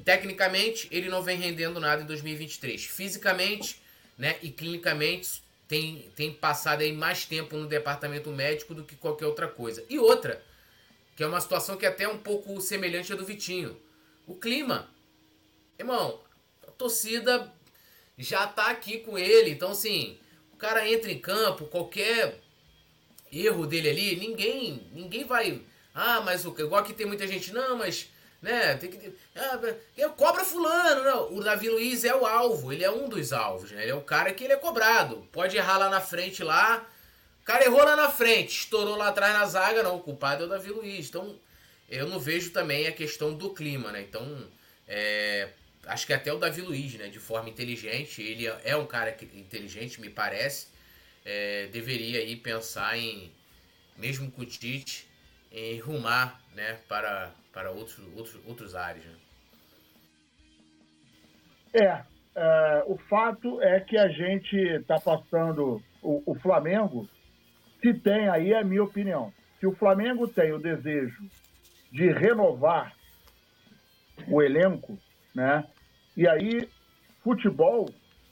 [0.06, 2.86] Tecnicamente, ele não vem rendendo nada em 2023.
[2.86, 3.82] Fisicamente
[4.17, 9.27] né, e clinicamente, tem, tem passado aí mais tempo no departamento médico do que qualquer
[9.27, 9.86] outra coisa.
[9.88, 10.43] E outra,
[11.15, 13.79] que é uma situação que é até um pouco semelhante à do Vitinho.
[14.25, 14.89] O clima.
[15.77, 16.19] Irmão,
[16.67, 17.53] a torcida
[18.17, 19.51] já tá aqui com ele.
[19.51, 20.17] Então, assim,
[20.51, 22.41] o cara entra em campo, qualquer
[23.32, 25.62] erro dele ali, ninguém ninguém vai.
[25.93, 28.10] Ah, mas o igual que tem muita gente, não, mas
[28.41, 28.75] né?
[28.75, 29.13] Tem que.
[29.36, 31.34] Ah, cobra fulano, não.
[31.38, 33.84] O Davi Luiz é o alvo, ele é um dos alvos, né?
[33.84, 35.28] Ele é o cara que ele é cobrado.
[35.32, 36.88] Pode errar lá na frente lá.
[37.41, 39.97] O cara errou lá na frente, estourou lá atrás na zaga, não.
[39.97, 41.10] O culpado é o Davi Luiz.
[41.10, 41.38] Então,
[41.89, 44.02] eu não vejo também a questão do clima, né?
[44.02, 44.47] Então,
[44.88, 45.49] é,
[45.88, 47.08] acho que até o Davi Luiz, né?
[47.10, 50.67] De forma inteligente, ele é um cara inteligente, me parece.
[51.25, 53.32] É, deveria aí pensar em,
[53.97, 55.09] mesmo com o Tite,
[55.51, 59.05] em rumar né, para, para outros, outros, outros áreas.
[59.05, 59.15] Né?
[61.73, 62.03] É,
[62.35, 67.07] é, o fato é que a gente está passando o, o, Flamengo,
[67.81, 71.29] se tem aí, é a minha opinião, se o Flamengo tem o desejo
[71.91, 72.95] de renovar
[74.27, 74.97] o elenco,
[75.33, 75.65] né?
[76.15, 76.69] E aí,
[77.23, 77.89] futebol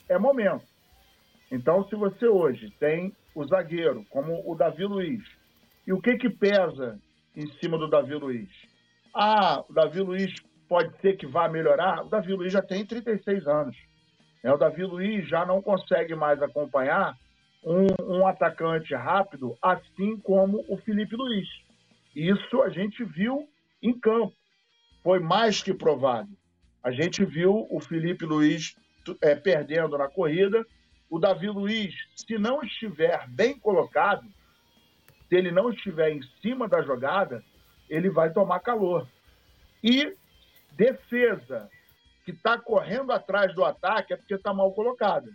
[0.10, 0.66] é momento.
[1.52, 5.24] Então, se você hoje tem o zagueiro, como o Davi Luiz,
[5.86, 7.00] e o que que pesa
[7.38, 8.50] em cima do Davi Luiz?
[9.14, 10.34] Ah, o Davi Luiz
[10.68, 12.04] pode ser que vá melhorar.
[12.04, 13.78] O Davi Luiz já tem 36 anos.
[14.44, 17.16] É, o Davi Luiz já não consegue mais acompanhar
[17.64, 21.48] um, um atacante rápido, assim como o Felipe Luiz.
[22.16, 23.48] Isso a gente viu
[23.82, 24.34] em campo.
[25.04, 26.30] Foi mais que provado.
[26.84, 28.76] A gente viu o Felipe Luiz
[29.22, 30.66] é, perdendo na corrida.
[31.10, 34.28] O Davi Luiz, se não estiver bem colocado,
[35.28, 37.44] se ele não estiver em cima da jogada,
[37.90, 39.08] ele vai tomar calor.
[39.84, 40.16] E
[40.72, 41.70] defesa
[42.24, 45.30] que está correndo atrás do ataque é porque está mal colocada.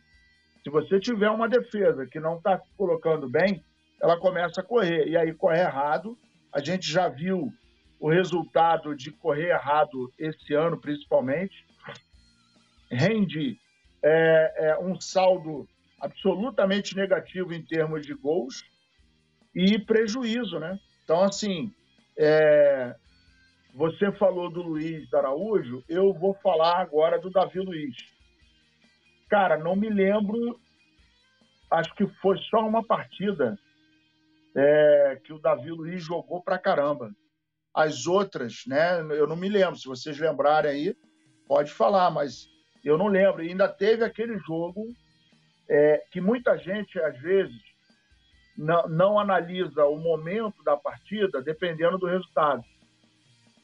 [0.63, 3.65] Se você tiver uma defesa que não está colocando bem,
[4.01, 5.09] ela começa a correr.
[5.09, 6.17] E aí corre errado.
[6.53, 7.53] A gente já viu
[7.99, 11.65] o resultado de correr errado esse ano, principalmente.
[12.91, 13.59] Rende
[14.03, 15.69] é, é, um saldo
[16.01, 18.65] absolutamente negativo em termos de gols
[19.55, 20.79] e prejuízo, né?
[21.05, 21.73] Então, assim,
[22.17, 22.95] é...
[23.75, 27.97] você falou do Luiz Araújo, eu vou falar agora do Davi Luiz.
[29.29, 30.59] Cara, não me lembro,
[31.71, 33.59] acho que foi só uma partida
[34.55, 35.21] é...
[35.25, 37.11] que o Davi Luiz jogou pra caramba.
[37.75, 39.77] As outras, né, eu não me lembro.
[39.77, 40.97] Se vocês lembrarem aí,
[41.49, 42.47] pode falar, mas
[42.85, 43.43] eu não lembro.
[43.43, 44.87] E ainda teve aquele jogo
[45.69, 47.72] é, que muita gente, às vezes,
[48.57, 52.63] não, não analisa o momento da partida dependendo do resultado.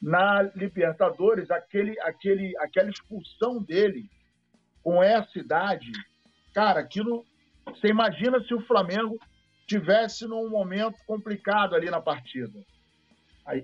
[0.00, 4.08] Na Libertadores, aquele, aquele, aquela expulsão dele
[4.82, 5.90] com essa idade,
[6.54, 7.24] cara, aquilo.
[7.66, 9.18] Você imagina se o Flamengo
[9.66, 12.58] tivesse num momento complicado ali na partida.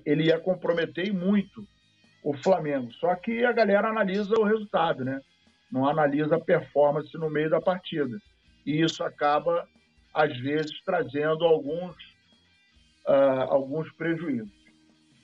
[0.05, 1.67] Ele ia comprometer muito
[2.23, 2.93] o Flamengo.
[2.95, 5.21] Só que a galera analisa o resultado, né?
[5.71, 8.19] Não analisa a performance no meio da partida.
[8.67, 9.67] E isso acaba
[10.15, 11.97] às vezes trazendo alguns,
[13.09, 14.53] uh, alguns prejuízos.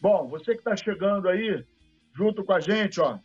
[0.00, 1.64] Bom, você que está chegando aí,
[2.14, 3.18] junto com a gente, ó,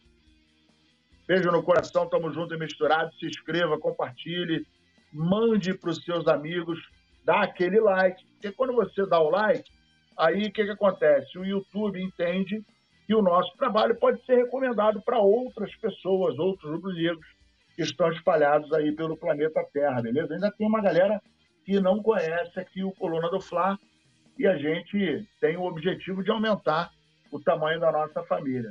[1.27, 4.65] beijo no coração, estamos juntos e misturados, se inscreva, compartilhe,
[5.11, 6.79] mande para os seus amigos,
[7.23, 9.69] dá aquele like, porque quando você dá o like,
[10.17, 11.37] aí o que, que acontece?
[11.39, 12.63] O YouTube entende
[13.07, 17.25] que o nosso trabalho pode ser recomendado para outras pessoas, outros rubro-negros
[17.75, 20.33] que estão espalhados aí pelo planeta Terra, beleza?
[20.33, 21.21] Ainda tem uma galera
[21.65, 23.77] que não conhece aqui o Coluna do Fla
[24.37, 26.91] e a gente tem o objetivo de aumentar
[27.31, 28.69] o tamanho da nossa família.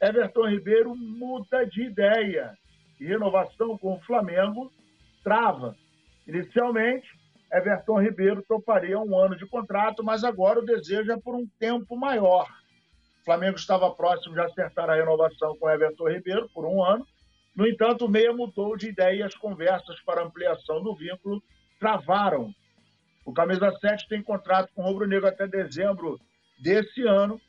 [0.00, 2.56] Everton Ribeiro muda de ideia
[2.98, 4.72] e renovação com o Flamengo
[5.22, 5.76] trava.
[6.26, 7.06] Inicialmente,
[7.52, 11.96] Everton Ribeiro toparia um ano de contrato, mas agora o desejo é por um tempo
[11.96, 12.48] maior.
[13.20, 17.06] O Flamengo estava próximo de acertar a renovação com Everton Ribeiro por um ano.
[17.54, 21.42] No entanto, o Meia mudou de ideia e as conversas para ampliação do vínculo
[21.82, 22.54] travaram.
[23.26, 26.16] O Camisa 7 tem contrato com o Rubro Negro até dezembro
[26.60, 27.40] desse ano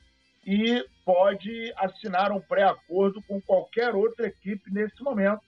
[0.44, 5.40] e pode assinar um pré-acordo com qualquer outra equipe nesse momento,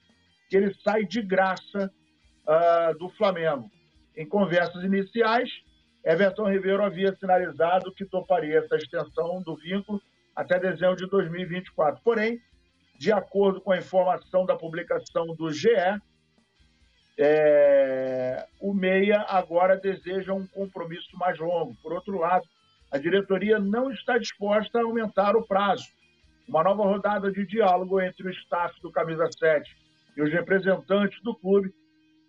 [0.47, 1.91] que ele sai de graça
[2.47, 3.69] uh, do Flamengo.
[4.15, 5.49] Em conversas iniciais,
[6.03, 9.99] Everton Ribeiro havia sinalizado que toparia essa extensão do vínculo
[10.35, 12.01] até dezembro de 2024.
[12.03, 12.39] Porém,
[12.99, 15.69] de acordo com a informação da publicação do GE,
[17.17, 21.75] é, o Meia agora deseja um compromisso mais longo.
[21.81, 22.45] Por outro lado,
[22.91, 25.85] a diretoria não está disposta a aumentar o prazo.
[26.47, 29.69] Uma nova rodada de diálogo entre o staff do Camisa 7
[30.15, 31.73] e os representantes do clube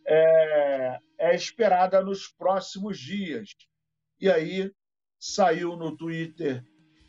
[0.07, 3.51] é, é esperada nos próximos dias.
[4.21, 4.71] E aí
[5.19, 6.63] saiu no Twitter,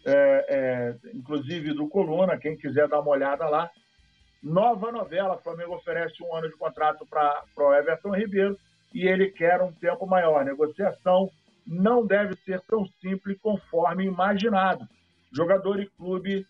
[0.06, 3.70] é, é, inclusive do Coluna, quem quiser dar uma olhada lá,
[4.42, 8.58] Nova novela, o Flamengo oferece um ano de contrato para o Everton Ribeiro
[8.94, 10.40] e ele quer um tempo maior.
[10.40, 11.30] A negociação
[11.66, 14.88] não deve ser tão simples conforme imaginado.
[15.32, 16.46] Jogador e clube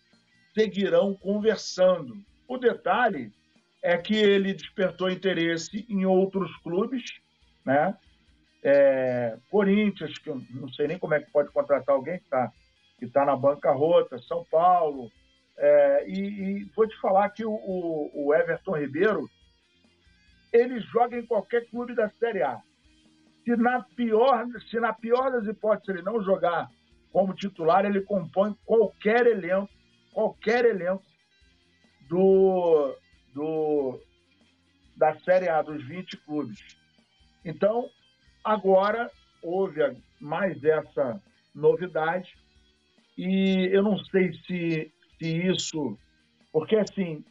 [0.54, 2.16] seguirão conversando.
[2.46, 3.32] O detalhe
[3.82, 7.02] é que ele despertou interesse em outros clubes,
[7.64, 7.96] né?
[8.62, 12.52] É, Corinthians, que eu não sei nem como é que pode contratar alguém que está
[12.98, 15.10] que tá na bancarrota, São Paulo.
[15.60, 19.28] É, e, e, vou te falar que o, o, Everton Ribeiro
[20.52, 22.62] ele joga em qualquer clube da Série A.
[23.44, 26.68] Se na pior, se na pior das hipóteses ele não jogar
[27.10, 29.68] como titular, ele compõe qualquer elenco,
[30.12, 31.02] qualquer elenco
[32.08, 32.96] do,
[33.34, 34.00] do
[34.96, 36.60] da Série A, dos 20 clubes.
[37.44, 37.88] Então,
[38.44, 39.10] agora
[39.42, 39.80] houve
[40.20, 41.20] mais essa
[41.54, 42.36] novidade
[43.16, 45.98] e eu não sei se, se isso...
[46.52, 47.24] Porque, assim,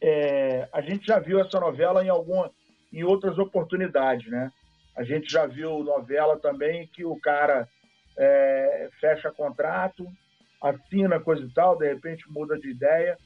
[0.00, 2.50] é, a gente já viu essa novela em, alguma,
[2.92, 4.50] em outras oportunidades, né?
[4.96, 7.68] A gente já viu novela também que o cara
[8.16, 10.06] é, fecha contrato,
[10.62, 13.16] assina coisa e tal, de repente muda de ideia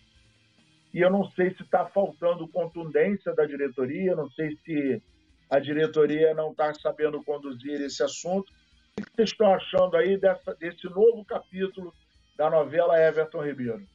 [0.92, 5.02] e eu não sei se está faltando contundência da diretoria, não sei se
[5.48, 8.52] a diretoria não está sabendo conduzir esse assunto.
[8.98, 11.94] O que vocês estão achando aí dessa, desse novo capítulo
[12.42, 13.86] da novela Everton Ribeiro?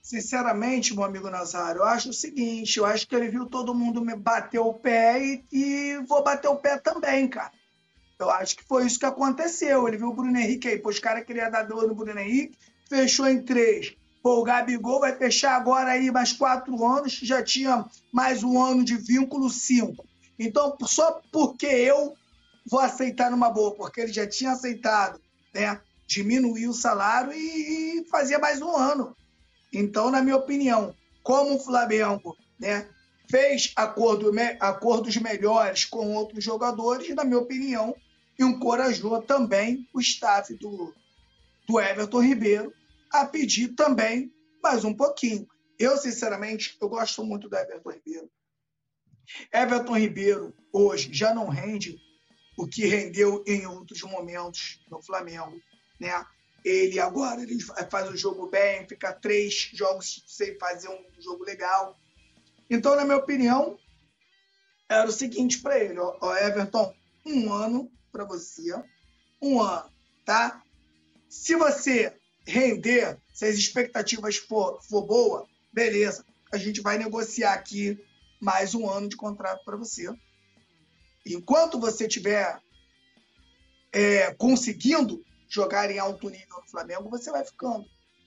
[0.00, 4.00] Sinceramente, meu amigo Nazário, eu acho o seguinte: eu acho que ele viu todo mundo
[4.00, 7.50] me bater o pé e, e vou bater o pé também, cara.
[8.16, 9.88] Eu acho que foi isso que aconteceu.
[9.88, 12.56] Ele viu o Bruno Henrique aí, pô, os caras queriam dar dor no Bruno Henrique,
[12.88, 13.96] fechou em três.
[14.22, 18.84] Pô, o Gabigol vai fechar agora aí mais quatro anos, já tinha mais um ano
[18.84, 20.06] de vínculo, cinco.
[20.38, 22.14] Então, só porque eu
[22.70, 25.20] vou aceitar numa boa, porque ele já tinha aceitado,
[25.52, 25.80] né?
[26.10, 29.16] Diminuir o salário e, e fazia mais um ano.
[29.72, 30.92] Então, na minha opinião,
[31.22, 32.88] como o Flamengo, né?
[33.30, 37.94] Fez acordo, acordos melhores com outros jogadores, na minha opinião,
[38.36, 40.92] encorajou também o staff do,
[41.68, 42.72] do Everton Ribeiro
[43.12, 45.46] a pedir também mais um pouquinho.
[45.78, 48.30] Eu, sinceramente, eu gosto muito do Everton Ribeiro.
[49.54, 51.96] Everton Ribeiro, hoje, já não rende
[52.58, 55.56] o que rendeu em outros momentos no Flamengo.
[56.00, 56.26] Né?
[56.64, 57.58] Ele agora ele
[57.90, 61.98] faz o jogo bem, fica três jogos sem fazer um jogo legal.
[62.68, 63.78] Então, na minha opinião,
[64.88, 66.94] era o seguinte para ele: ó, Everton,
[67.24, 68.74] um ano para você,
[69.40, 69.90] um ano,
[70.24, 70.62] tá?
[71.28, 72.12] Se você
[72.46, 76.24] render, se as expectativas for, for boa, beleza.
[76.52, 77.98] A gente vai negociar aqui
[78.40, 80.12] mais um ano de contrato para você.
[81.24, 82.60] Enquanto você estiver
[83.92, 87.84] é, conseguindo jogar em alto nível no Flamengo, você vai ficando.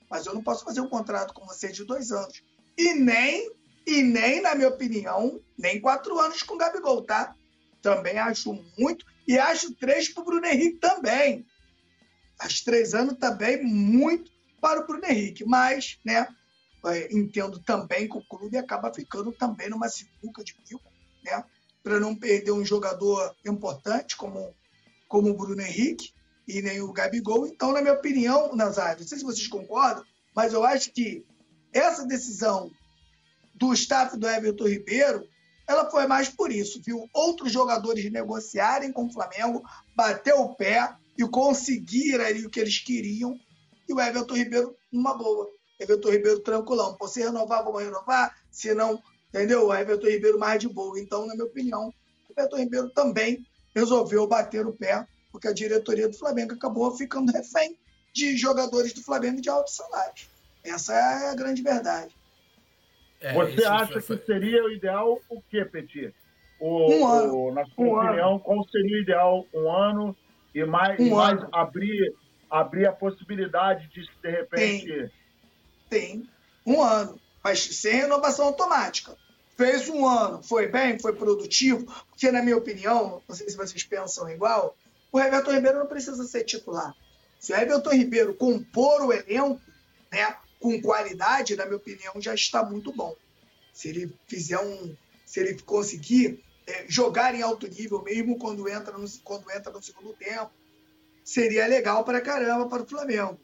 [0.09, 2.43] Mas eu não posso fazer um contrato com você de dois anos.
[2.77, 3.51] E nem,
[3.87, 7.35] e nem, na minha opinião, nem quatro anos com o Gabigol, tá?
[7.81, 9.05] Também acho muito.
[9.27, 11.45] E acho três para o Bruno Henrique também
[12.43, 15.45] as três anos também muito para o Bruno Henrique.
[15.45, 16.27] Mas, né,
[16.85, 20.91] é, entendo também que o clube acaba ficando também numa sinuca de bico,
[21.23, 21.43] né,
[21.81, 24.53] para não perder um jogador importante como,
[25.07, 26.13] como o Bruno Henrique
[26.47, 27.47] e nem o Gabigol.
[27.47, 30.03] Então, na minha opinião, Nazário, não sei se vocês concordam,
[30.35, 31.25] mas eu acho que
[31.71, 32.71] essa decisão
[33.55, 35.27] do staff do Everton Ribeiro
[35.67, 37.07] ela foi mais por isso, viu?
[37.13, 39.63] Outros jogadores negociarem com o Flamengo,
[39.95, 43.39] bater o pé e conseguir ali o que eles queriam.
[43.87, 45.49] E o Everton Ribeiro, numa boa.
[45.79, 46.97] Everton Ribeiro tranquilão.
[47.07, 48.35] Se renovar, vamos renovar.
[48.51, 49.67] Se não, entendeu?
[49.67, 50.99] O Everton Ribeiro mais de boa.
[50.99, 51.93] Então, na minha opinião,
[52.29, 57.31] o Everton Ribeiro também resolveu bater o pé, porque a diretoria do Flamengo acabou ficando
[57.31, 57.75] refém
[58.13, 60.13] de jogadores do Flamengo de alto salário.
[60.63, 62.15] Essa é a grande verdade.
[63.19, 64.17] É, Você acha foi...
[64.17, 66.13] que seria o ideal o quê, Petit?
[66.59, 67.35] O, um ano.
[67.35, 68.39] O, na sua um opinião, ano.
[68.41, 69.47] qual seria o ideal?
[69.51, 70.15] Um ano
[70.53, 72.13] e mais, um mais abrir,
[72.47, 75.11] abrir a possibilidade de, de repente.
[75.89, 76.19] Tem.
[76.19, 76.29] Tem.
[76.65, 79.17] Um ano, mas sem renovação automática.
[79.57, 83.83] Fez um ano, foi bem, foi produtivo, porque, na minha opinião, não sei se vocês
[83.83, 84.75] pensam igual,
[85.13, 86.95] o Everton Ribeiro não precisa ser titular.
[87.39, 89.61] Se o Everton Ribeiro compor o elenco,
[90.11, 93.15] né, com qualidade, na minha opinião, já está muito bom.
[93.71, 94.95] Se ele fizer um.
[95.23, 99.83] Se ele conseguir é, jogar em alto nível, mesmo quando entra, no, quando entra no
[99.83, 100.51] segundo tempo,
[101.23, 103.39] seria legal para caramba para o Flamengo.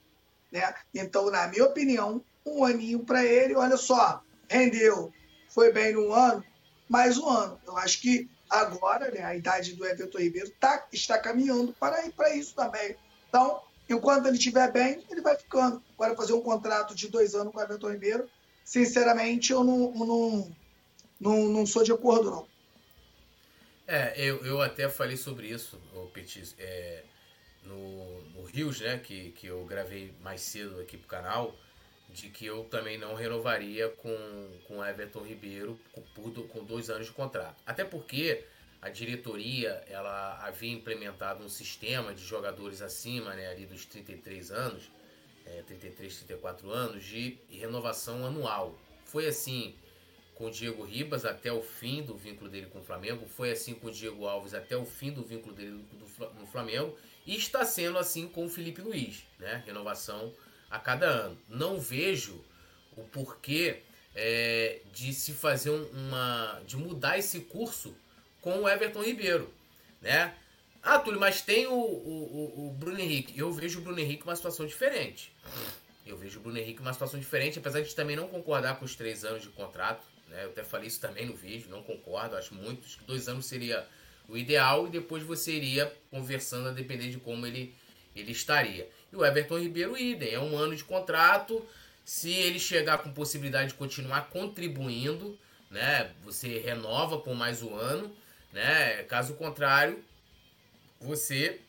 [0.51, 0.73] Né?
[0.93, 5.13] Então, na minha opinião, um aninho para ele, olha só, rendeu,
[5.49, 6.43] foi bem no ano,
[6.87, 7.59] mais um ano.
[7.67, 12.35] Eu acho que agora, né, a idade do Everton Ribeiro tá, está caminhando para, para
[12.35, 12.95] isso também.
[13.27, 15.81] Então, enquanto ele estiver bem, ele vai ficando.
[15.93, 18.29] Agora, fazer um contrato de dois anos com o Everton Ribeiro,
[18.65, 20.55] sinceramente, eu não, não,
[21.19, 22.47] não, não sou de acordo, não.
[23.87, 27.03] É, eu, eu até falei sobre isso, o Petit, é,
[27.63, 31.55] no, no Rios, né, que, que eu gravei mais cedo aqui pro canal.
[32.13, 36.01] De que eu também não renovaria com com Everton Ribeiro com,
[36.47, 37.61] com dois anos de contrato.
[37.65, 38.43] Até porque
[38.81, 44.89] a diretoria ela havia implementado um sistema de jogadores acima, né, ali dos 33 anos,
[45.45, 48.79] é, 33, 34 anos, de renovação anual.
[49.03, 49.75] Foi assim
[50.35, 53.73] com o Diego Ribas até o fim do vínculo dele com o Flamengo, foi assim
[53.73, 55.83] com o Diego Alves até o fim do vínculo dele
[56.39, 59.61] no Flamengo, e está sendo assim com o Felipe Luiz, né?
[59.65, 60.33] Renovação
[60.69, 61.37] a cada ano.
[61.47, 62.43] Não vejo
[62.95, 63.81] o porquê
[64.15, 66.61] é, de se fazer uma.
[66.65, 67.95] de mudar esse curso
[68.41, 69.53] com o Everton Ribeiro,
[70.01, 70.33] né?
[70.81, 73.37] Ah, Túlio, mas tem o, o, o Bruno Henrique.
[73.37, 75.31] Eu vejo o Bruno Henrique uma situação diferente.
[76.05, 78.95] Eu vejo o Bruno Henrique uma situação diferente, apesar de também não concordar com os
[78.95, 80.03] três anos de contrato.
[80.29, 80.45] Né?
[80.45, 82.35] Eu até falei isso também no vídeo, não concordo.
[82.35, 83.85] Acho muito que dois anos seria
[84.27, 87.75] o ideal e depois você iria conversando a depender de como ele,
[88.15, 88.89] ele estaria.
[89.11, 90.33] E o Everton Ribeiro, idem.
[90.33, 91.65] É um ano de contrato.
[92.05, 95.37] Se ele chegar com possibilidade de continuar contribuindo,
[95.69, 96.11] né?
[96.23, 98.15] Você renova por mais um ano,
[98.51, 99.03] né?
[99.03, 100.03] Caso contrário,
[100.99, 101.61] você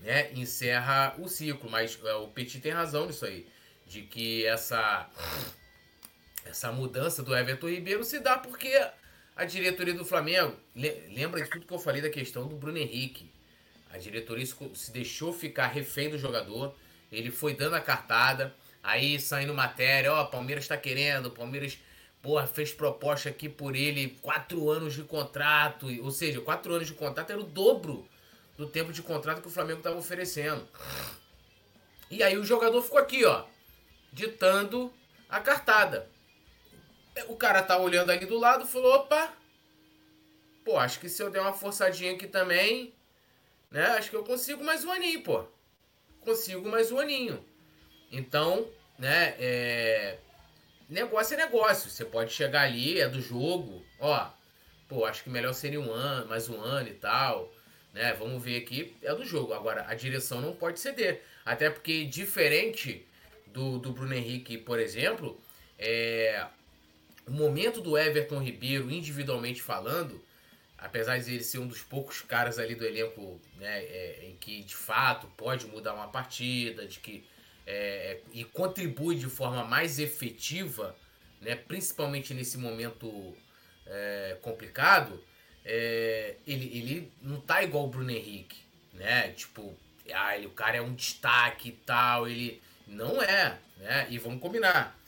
[0.00, 1.70] né, encerra o ciclo.
[1.70, 3.46] Mas é, o Petit tem razão nisso aí.
[3.86, 5.08] De que essa,
[6.44, 8.68] essa mudança do Everton Ribeiro se dá porque
[9.34, 13.30] a diretoria do Flamengo, lembra de tudo que eu falei da questão do Bruno Henrique.
[13.90, 16.74] A diretoria se deixou ficar refém do jogador.
[17.10, 18.54] Ele foi dando a cartada.
[18.82, 21.78] Aí saindo matéria, ó, Palmeiras está querendo, Palmeiras,
[22.22, 25.86] porra, fez proposta aqui por ele, quatro anos de contrato.
[26.02, 28.08] Ou seja, quatro anos de contrato era o dobro
[28.56, 30.66] do tempo de contrato que o Flamengo estava oferecendo.
[32.10, 33.44] E aí o jogador ficou aqui, ó,
[34.12, 34.92] ditando
[35.28, 36.08] a cartada.
[37.28, 39.32] O cara tá olhando ali do lado falou, opa,
[40.64, 42.94] pô, acho que se eu der uma forçadinha aqui também,
[43.70, 45.44] né, acho que eu consigo mais um aninho, pô.
[46.20, 47.44] Consigo mais um aninho.
[48.10, 50.18] Então, né, é...
[50.88, 51.90] Negócio é negócio.
[51.90, 54.30] Você pode chegar ali, é do jogo, ó,
[54.88, 57.52] pô, acho que melhor seria um ano, mais um ano e tal
[57.92, 58.14] né?
[58.14, 59.52] Vamos ver aqui, é do jogo.
[59.52, 61.22] Agora, a direção não pode ceder.
[61.44, 63.04] Até porque, diferente
[63.46, 65.40] do, do Bruno Henrique, por exemplo,
[65.78, 66.46] é,
[67.26, 70.22] o momento do Everton Ribeiro, individualmente falando,
[70.78, 74.62] apesar de ele ser um dos poucos caras ali do elenco né, é, em que
[74.62, 77.24] de fato pode mudar uma partida, de que
[77.66, 80.96] é, e contribui de forma mais efetiva,
[81.40, 83.36] né, principalmente nesse momento
[83.86, 85.22] é, complicado,
[85.64, 88.56] é, ele, ele não tá igual o Bruno Henrique,
[88.94, 89.28] né?
[89.32, 89.76] Tipo,
[90.14, 94.06] ah, o cara é um destaque e tal, ele não é, né?
[94.08, 94.98] E vamos combinar.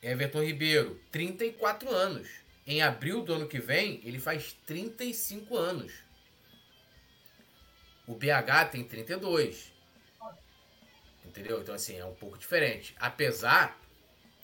[0.00, 2.28] Everton Ribeiro, 34 anos.
[2.68, 5.90] Em abril do ano que vem, ele faz 35 anos.
[8.06, 9.72] O BH tem 32.
[11.24, 11.62] Entendeu?
[11.62, 12.94] Então, assim, é um pouco diferente.
[13.00, 13.80] Apesar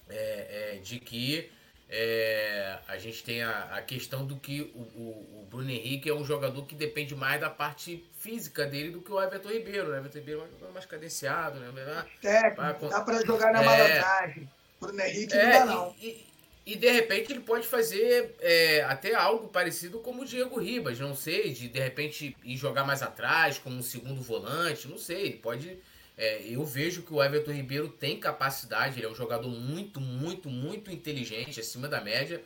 [0.09, 1.53] é, é, de que
[1.91, 6.15] é, a gente tem a, a questão do que o, o, o, Bruno Henrique é
[6.15, 9.89] um jogador que depende mais da parte física dele do que o Everton Ribeiro.
[9.89, 9.97] Né?
[9.97, 12.07] O Everton Ribeiro é mais cadenciado, né?
[12.23, 14.51] Técnico, dá para jogar na é, malandragem.
[14.81, 15.97] Bruno Henrique é, não dá, não.
[16.01, 16.34] E,
[16.67, 21.15] e, de repente ele pode fazer é, até algo parecido como o Diego Ribas, não
[21.15, 25.37] sei, de de repente ir jogar mais atrás, como um segundo volante, não sei, ele
[25.37, 25.79] pode
[26.17, 30.49] é, eu vejo que o Everton Ribeiro tem capacidade, ele é um jogador muito, muito,
[30.49, 32.41] muito inteligente, acima da média.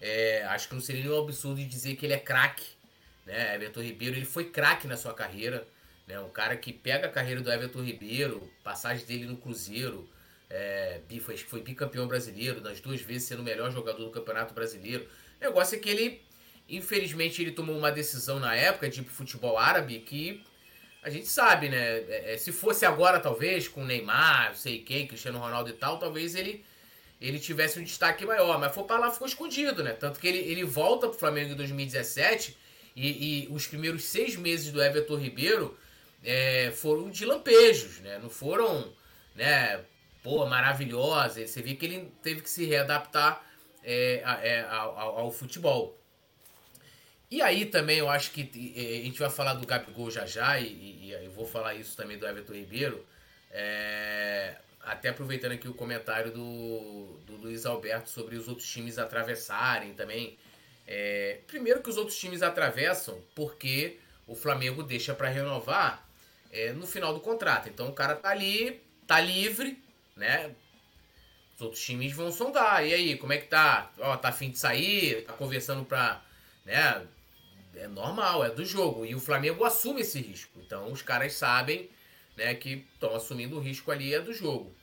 [0.00, 2.64] É, acho que não seria nenhum absurdo dizer que ele é craque.
[3.26, 3.56] Né?
[3.56, 5.66] Everton Ribeiro ele foi craque na sua carreira.
[6.06, 6.18] Né?
[6.20, 10.08] Um cara que pega a carreira do Everton Ribeiro, passagem dele no Cruzeiro,
[10.50, 15.06] é, foi, foi bicampeão brasileiro, das duas vezes sendo o melhor jogador do Campeonato Brasileiro.
[15.40, 16.22] O negócio é que ele,
[16.68, 20.42] infelizmente, ele tomou uma decisão na época de futebol árabe que
[21.02, 21.98] a gente sabe, né?
[21.98, 26.34] É, é, se fosse agora, talvez, com Neymar, sei quem, Cristiano Ronaldo e tal, talvez
[26.34, 26.64] ele
[27.20, 28.58] ele tivesse um destaque maior.
[28.60, 29.92] Mas foi para lá ficou escondido, né?
[29.92, 32.56] Tanto que ele, ele volta pro Flamengo em 2017
[32.94, 35.76] e, e os primeiros seis meses do Everton Ribeiro
[36.24, 38.18] é, foram de lampejos, né?
[38.18, 38.92] Não foram,
[39.34, 39.80] né?
[40.22, 41.46] Pô, maravilhosa.
[41.46, 43.44] Você vê que ele teve que se readaptar
[43.82, 45.98] é, é, ao, ao futebol.
[47.30, 48.40] E aí também eu acho que
[48.74, 51.94] a gente vai falar do Gabigol já já, e, e, e eu vou falar isso
[51.96, 53.04] também do Everton Ribeiro.
[53.50, 59.92] É, até aproveitando aqui o comentário do, do Luiz Alberto sobre os outros times atravessarem
[59.92, 60.38] também.
[60.86, 66.08] É, primeiro que os outros times atravessam porque o Flamengo deixa para renovar
[66.50, 67.68] é, no final do contrato.
[67.68, 69.82] Então o cara tá ali, tá livre,
[70.18, 70.54] né?
[71.54, 72.86] Os outros times vão sondar.
[72.86, 73.90] E aí, como é que tá?
[73.98, 75.24] Ó, tá afim de sair?
[75.24, 76.22] Tá conversando pra.
[76.64, 77.06] Né?
[77.78, 79.04] é normal, é do jogo.
[79.06, 80.60] E o Flamengo assume esse risco.
[80.64, 81.88] Então os caras sabem
[82.36, 84.74] né, que estão assumindo o risco ali é do jogo.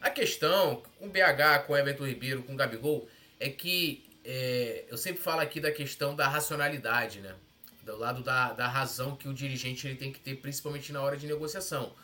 [0.00, 3.08] A questão com o BH, com o Everton Ribeiro, com o Gabigol,
[3.40, 7.34] é que é, eu sempre falo aqui da questão da racionalidade, né?
[7.82, 11.16] Do lado da, da razão que o dirigente ele tem que ter, principalmente na hora
[11.16, 11.94] de negociação.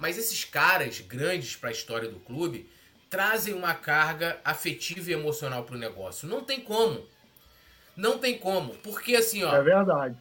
[0.00, 2.68] Mas esses caras grandes para a história do clube
[3.10, 6.26] trazem uma carga afetiva e emocional para o negócio.
[6.26, 7.06] Não tem como.
[7.94, 8.74] Não tem como.
[8.76, 9.54] Porque assim, ó.
[9.54, 10.16] É verdade.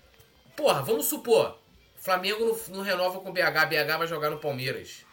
[0.56, 1.58] Porra, vamos supor.
[1.96, 5.06] Flamengo não, não renova com o BH, BH vai jogar no Palmeiras.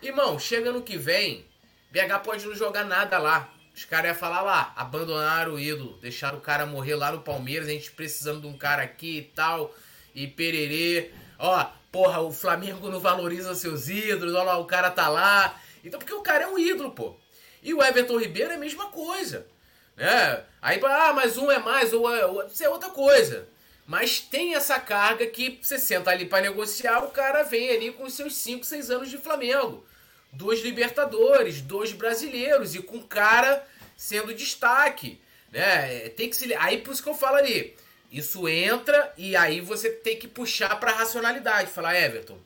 [0.00, 1.44] Irmão, chega no que vem,
[1.90, 3.52] BH pode não jogar nada lá.
[3.74, 7.68] Os caras iam falar lá, abandonaram o ídolo, deixaram o cara morrer lá no Palmeiras,
[7.68, 9.74] a gente precisando de um cara aqui e tal,
[10.14, 11.10] e pererê.
[11.38, 15.60] Ó, porra, o Flamengo não valoriza seus ídolos, olha lá, o cara tá lá.
[15.84, 17.16] Então, porque o cara é um ídolo, pô.
[17.62, 19.46] E o Everton Ribeiro é a mesma coisa.
[19.96, 20.44] Né?
[20.62, 23.48] Aí, ah, mas um é mais, ou é, isso é outra coisa.
[23.86, 28.08] Mas tem essa carga que você senta ali para negociar, o cara vem ali com
[28.10, 29.84] seus 5, 6 anos de Flamengo.
[30.30, 33.66] Dois Libertadores, dois brasileiros, e com o cara
[33.96, 35.20] sendo destaque.
[35.50, 36.10] Né?
[36.10, 36.54] Tem que se.
[36.54, 37.74] Aí por isso que eu falo ali.
[38.10, 41.70] Isso entra e aí você tem que puxar para racionalidade.
[41.70, 42.38] Falar, Everton,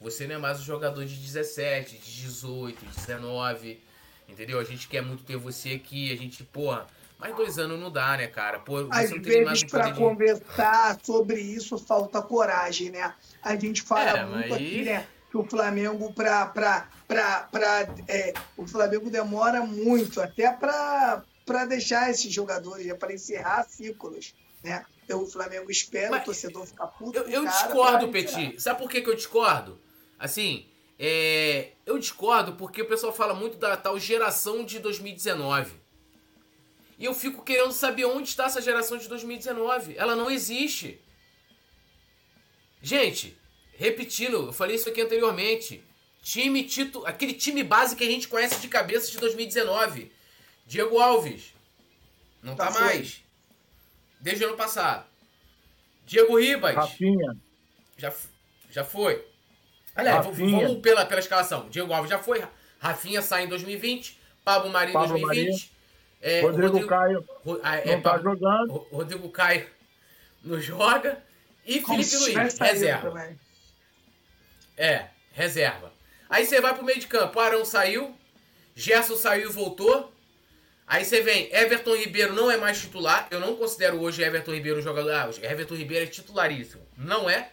[0.00, 3.80] você não é mais um jogador de 17, de 18, de 19.
[4.28, 4.58] Entendeu?
[4.58, 6.12] A gente quer muito ter você aqui.
[6.12, 6.86] A gente, porra,
[7.18, 8.58] mais dois anos não dá, né, cara?
[8.58, 9.98] Pô, Às vezes, para de...
[9.98, 13.14] conversar sobre isso, falta coragem, né?
[13.42, 14.52] A gente fala é, muito mas...
[14.52, 15.06] aqui, né?
[15.30, 16.46] Que o Flamengo, pra.
[16.46, 21.24] pra, pra, pra é, o Flamengo demora muito, até para
[21.68, 24.84] deixar esses jogadores, para encerrar ciclos, né?
[25.14, 27.16] O Flamengo espera mas, o torcedor ficar puto.
[27.18, 28.60] Eu, eu discordo, Petit.
[28.60, 29.80] Sabe por que, que eu discordo?
[30.18, 30.66] Assim,
[30.98, 35.74] é, eu discordo porque o pessoal fala muito da tal geração de 2019.
[36.98, 39.96] E eu fico querendo saber onde está essa geração de 2019.
[39.96, 40.98] Ela não existe.
[42.80, 43.36] Gente,
[43.74, 45.84] repetindo, eu falei isso aqui anteriormente.
[46.22, 50.10] Time título, aquele time base que a gente conhece de cabeça de 2019.
[50.66, 51.54] Diego Alves.
[52.42, 53.22] Não tá, tá mais.
[54.20, 55.06] Desde o ano passado.
[56.04, 56.74] Diego Ribas.
[56.74, 57.36] Rafinha.
[57.96, 58.12] Já,
[58.70, 59.24] já foi.
[59.94, 60.66] Aliás, Rafinha.
[60.66, 61.68] vamos pela, pela escalação.
[61.68, 62.44] Diego Alves já foi.
[62.78, 64.18] Rafinha sai em 2020.
[64.44, 65.72] Pablo Maria em 2020.
[66.20, 68.72] É, Rodrigo, Rodrigo, Caio Ro, é, não tá jogando.
[68.90, 69.66] Rodrigo Caio
[70.42, 71.22] não joga.
[71.64, 73.36] E Felipe Luiz, reserva.
[74.76, 75.92] É, reserva.
[76.30, 77.40] Aí você vai pro meio de campo.
[77.40, 78.16] Arão saiu.
[78.74, 80.12] Gerson saiu e voltou.
[80.86, 83.26] Aí você vem, Everton Ribeiro não é mais titular.
[83.30, 85.10] Eu não considero hoje Everton Ribeiro jogador.
[85.10, 86.86] Ah, Everton Ribeiro é titularíssimo.
[86.96, 87.50] Não é.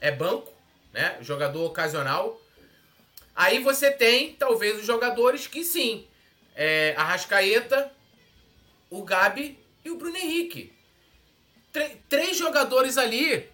[0.00, 0.54] É banco
[0.94, 1.18] né?
[1.20, 2.40] Jogador ocasional.
[3.34, 6.06] Aí você tem, talvez, os jogadores que sim.
[6.54, 7.92] É, Arrascaeta,
[8.88, 10.72] o Gabi e o Bruno Henrique.
[11.72, 13.50] Tr três jogadores ali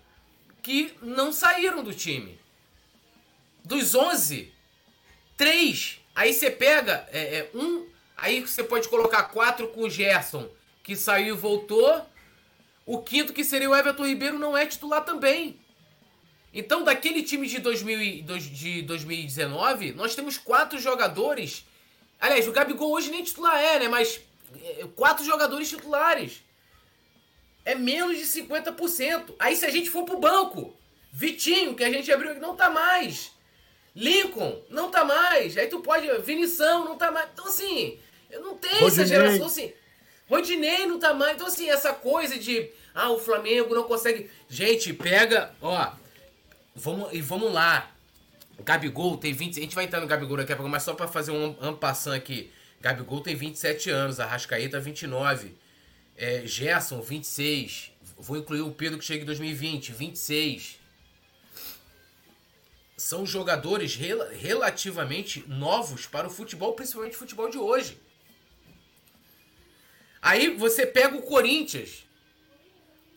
[0.63, 2.39] que não saíram do time.
[3.65, 4.53] Dos 11,
[5.39, 5.99] três.
[6.15, 7.89] Aí você pega é, é, um.
[8.21, 10.49] Aí você pode colocar quatro com o Gerson,
[10.83, 12.07] que saiu e voltou.
[12.85, 15.59] O quinto, que seria o Everton Ribeiro, não é titular também.
[16.53, 21.65] Então, daquele time de, 2000, de 2019, nós temos quatro jogadores.
[22.21, 23.89] Aliás, o Gabigol hoje nem titular é, né?
[23.89, 24.21] Mas
[24.63, 26.43] é, quatro jogadores titulares.
[27.65, 29.35] É menos de 50%.
[29.39, 30.77] Aí, se a gente for pro banco,
[31.13, 33.31] Vitinho, que a gente abriu, não tá mais.
[33.95, 35.57] Lincoln, não tá mais.
[35.57, 36.07] Aí tu pode.
[36.23, 37.31] Vinição, não tá mais.
[37.33, 37.99] Então, assim,
[38.31, 39.73] eu não tenho essa geração assim.
[40.29, 41.35] Rodinei tá mais.
[41.35, 42.71] Então, assim, essa coisa de.
[42.95, 44.31] Ah, o Flamengo não consegue.
[44.49, 45.53] Gente, pega.
[45.61, 45.93] Ó,
[46.75, 47.91] Vamos, e vamos lá.
[48.61, 49.59] Gabigol tem 20.
[49.59, 52.13] A gente vai entrar no Gabigol daqui a pouco, mas só para fazer um ampassão
[52.13, 52.51] aqui.
[52.81, 55.55] Gabigol tem 27 anos, Arrascaeta 29.
[56.17, 57.93] É, Gerson, 26.
[58.19, 60.79] Vou incluir o Pedro que chega em 2020, 26.
[62.97, 67.99] São jogadores rel relativamente novos para o futebol, principalmente o futebol de hoje.
[70.23, 72.05] Aí você pega o Corinthians,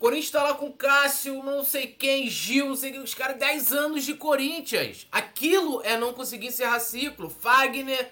[0.04, 3.72] Corinthians tá lá com Cássio, não sei quem, Gil, não sei quem, os caras 10
[3.72, 5.08] anos de Corinthians.
[5.10, 7.30] Aquilo é não conseguir encerrar ciclo.
[7.30, 8.12] Fagner.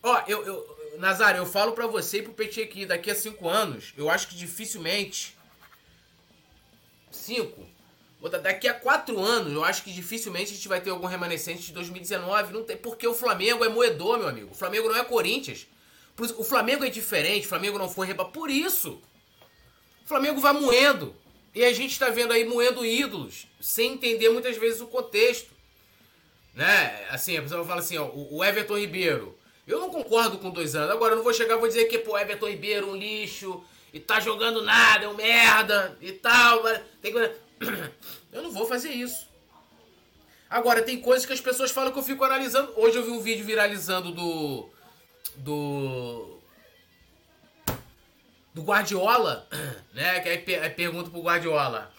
[0.00, 3.48] Ó, eu, eu Nazário, eu falo para você e pro Petit aqui, daqui a 5
[3.48, 5.36] anos, eu acho que dificilmente
[7.10, 7.78] 5
[8.42, 11.72] Daqui a quatro anos, eu acho que dificilmente a gente vai ter algum remanescente de
[11.72, 12.52] 2019.
[12.52, 14.50] Não tem, porque o Flamengo é moedor, meu amigo.
[14.50, 15.68] O Flamengo não é Corinthians.
[16.36, 18.24] O Flamengo é diferente, o Flamengo não foi reba.
[18.24, 19.00] Por isso.
[20.04, 21.14] O Flamengo vai moendo.
[21.54, 25.50] E a gente está vendo aí moendo ídolos, sem entender muitas vezes o contexto.
[26.54, 27.06] Né?
[27.10, 29.38] Assim, a pessoa fala assim, ó, o Everton Ribeiro.
[29.66, 30.90] Eu não concordo com dois anos.
[30.90, 33.62] Agora eu não vou chegar e vou dizer que, pô, Everton Ribeiro um lixo,
[33.92, 36.62] e tá jogando nada, é um merda, e tal.
[37.00, 37.18] Tem que...
[38.32, 39.26] Eu não vou fazer isso.
[40.50, 42.72] Agora, tem coisas que as pessoas falam que eu fico analisando.
[42.76, 44.68] Hoje eu vi um vídeo viralizando do.
[45.38, 46.38] Do.
[48.54, 49.46] Do Guardiola,
[49.92, 50.20] né?
[50.20, 51.92] Que aí, aí pergunta pro Guardiola.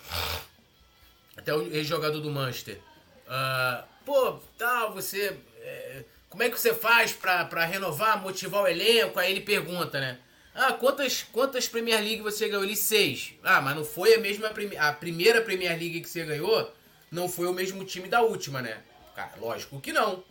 [1.37, 2.79] Até o ex-jogador do Manchester.
[3.27, 5.37] Uh, pô, tal, você.
[5.61, 9.19] É, como é que você faz pra, pra renovar, motivar o elenco?
[9.19, 10.19] Aí ele pergunta, né?
[10.53, 12.63] Ah, quantas, quantas Premier League você ganhou?
[12.63, 13.33] Ele seis.
[13.43, 16.73] Ah, mas não foi a mesma a primeira Premier League que você ganhou?
[17.11, 18.77] Não foi o mesmo time da última, né?
[19.15, 20.23] Cara, lógico que não.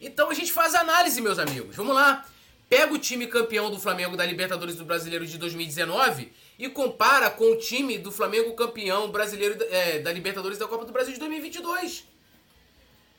[0.00, 1.76] Então a gente faz análise, meus amigos.
[1.76, 2.26] Vamos lá.
[2.68, 7.52] Pega o time campeão do Flamengo da Libertadores do Brasileiro de 2019 e compara com
[7.52, 12.04] o time do Flamengo campeão brasileiro é, da Libertadores da Copa do Brasil de 2022.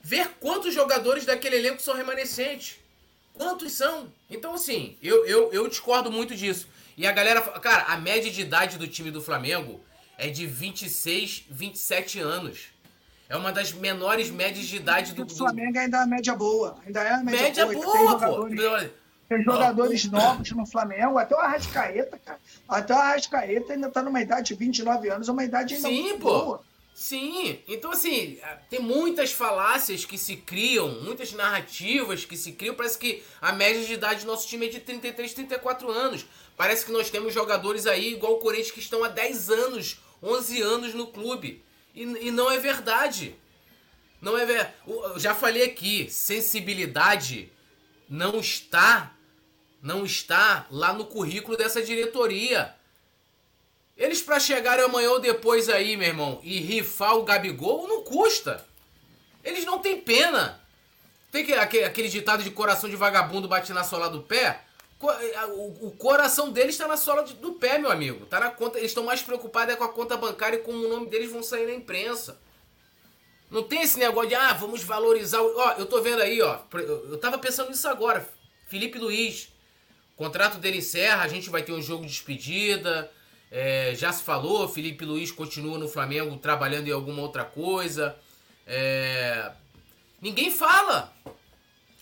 [0.02, 2.78] Ver quantos jogadores daquele elenco são remanescentes.
[3.34, 4.12] Quantos são?
[4.30, 6.68] Então, assim, eu, eu, eu discordo muito disso.
[6.95, 7.41] E a galera.
[7.41, 9.80] Cara, a média de idade do time do Flamengo
[10.18, 12.68] é de 26, 27 anos.
[13.30, 15.24] É uma das menores médias de idade do.
[15.24, 16.78] O Flamengo ainda é uma média boa.
[16.86, 17.86] Ainda é uma média, média boa.
[17.86, 18.91] boa jogadores,
[19.30, 22.40] tem jogadores novos no Flamengo, até o Arrascaeta, cara.
[22.68, 26.02] Até o Arrascaeta ainda tá numa idade de 29 anos, é uma idade ainda Sim,
[26.02, 26.30] muito pô.
[26.30, 26.70] boa.
[26.96, 32.76] Sim, então assim, tem muitas falácias que se criam, muitas narrativas que se criam.
[32.76, 36.26] Parece que a média de idade do nosso time é de 33, 34 anos.
[36.58, 40.62] Parece que nós temos jogadores aí, igual o Corinthians, que estão há 10 anos, 11
[40.62, 41.64] anos no clube.
[41.96, 43.36] E, e não é verdade.
[44.22, 44.74] Não é verdade.
[45.18, 47.50] Já falei aqui, sensibilidade
[48.10, 49.14] não está,
[49.82, 52.76] não está lá no currículo dessa diretoria.
[53.98, 58.66] Eles para chegarem amanhã ou depois aí, meu irmão, e rifar o Gabigol, não custa.
[59.44, 60.62] Eles não têm pena.
[61.32, 64.62] Tem que, aquele, aquele ditado de coração de vagabundo bate na sola do pé.
[65.02, 68.26] O, o coração deles está na sola do pé, meu amigo.
[68.26, 68.78] Tá na conta.
[68.78, 71.44] Eles estão mais preocupados é com a conta bancária e como o nome deles vão
[71.44, 72.40] sair na imprensa.
[73.50, 75.42] Não tem esse negócio de, ah, vamos valorizar.
[75.42, 76.60] Ó, eu tô vendo aí, ó.
[76.74, 78.28] Eu tava pensando nisso agora.
[78.68, 79.50] Felipe Luiz.
[80.20, 83.09] O contrato dele encerra, a gente vai ter um jogo de despedida.
[83.49, 88.17] É, já se falou, Felipe Luiz continua no Flamengo trabalhando em alguma outra coisa.
[88.67, 89.49] É,
[90.22, 91.13] ninguém fala.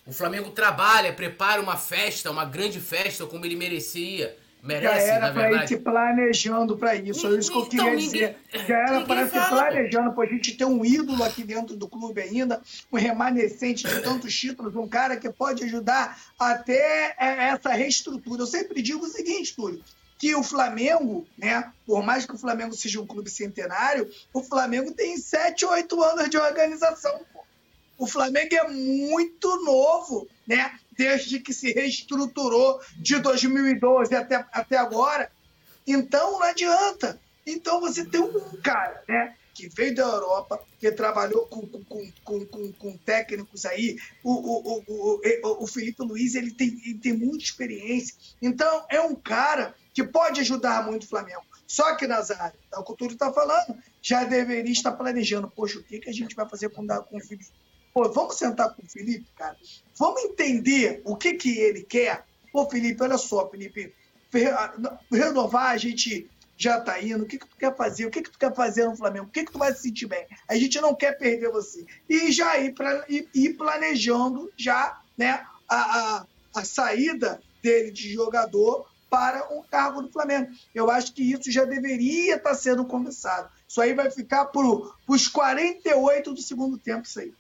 [0.04, 4.36] O Flamengo trabalha, prepara uma festa, uma grande festa, como ele merecia.
[4.68, 7.26] Merece, já era para ir se planejando para isso.
[7.26, 8.38] é isso que eu queria então, dizer.
[8.68, 12.22] Já era para se planejando, para a gente ter um ídolo aqui dentro do clube
[12.22, 12.62] ainda,
[12.92, 18.42] um remanescente de tantos títulos, um cara que pode ajudar até é, essa reestrutura.
[18.42, 19.82] Eu sempre digo o seguinte, Túlio,
[20.20, 24.92] que o Flamengo, né, por mais que o Flamengo seja um clube centenário, o Flamengo
[24.92, 27.18] tem sete, oito anos de organização.
[27.32, 27.40] Pô.
[27.98, 30.72] O Flamengo é muito novo, né?
[30.98, 35.32] Desde que se reestruturou de 2012 até, até agora.
[35.86, 37.20] Então não adianta.
[37.46, 39.36] Então você tem um cara, né?
[39.58, 43.98] que veio da Europa, que trabalhou com, com, com, com, com técnicos aí.
[44.24, 48.16] O, o, o, o, Felipe Luiz ele tem, ele tem muita experiência.
[48.40, 51.42] Então, é um cara que pode ajudar muito o Flamengo.
[51.66, 55.50] Só que, Nazário, é o que o Túlio está falando, já deveria estar planejando.
[55.50, 57.50] Poxa, o que, que a gente vai fazer com, com o Felipe?
[57.98, 59.58] Pô, vamos sentar com o Felipe, cara.
[59.98, 62.24] Vamos entender o que, que ele quer.
[62.52, 63.92] Pô, Felipe, olha só, Felipe.
[65.12, 68.30] Renovar, a gente já tá indo, o que, que tu quer fazer, o que, que
[68.30, 70.28] tu quer fazer no Flamengo, o que, que tu vai se sentir bem.
[70.48, 71.88] A gente não quer perder você.
[72.08, 78.14] E já ir, pra, ir, ir planejando já né, a, a, a saída dele de
[78.14, 80.52] jogador para um cargo do Flamengo.
[80.76, 83.50] Eu acho que isso já deveria estar sendo conversado.
[83.68, 84.68] Isso aí vai ficar para
[85.08, 87.34] os 48 do segundo tempo, isso aí.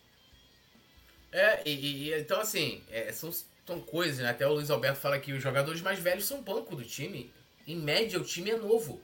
[1.37, 3.31] É, e, e então assim, é, são,
[3.65, 4.29] são coisas, né?
[4.29, 7.31] Até o Luiz Alberto fala que os jogadores mais velhos são banco do time.
[7.67, 8.99] Em média, o time é novo.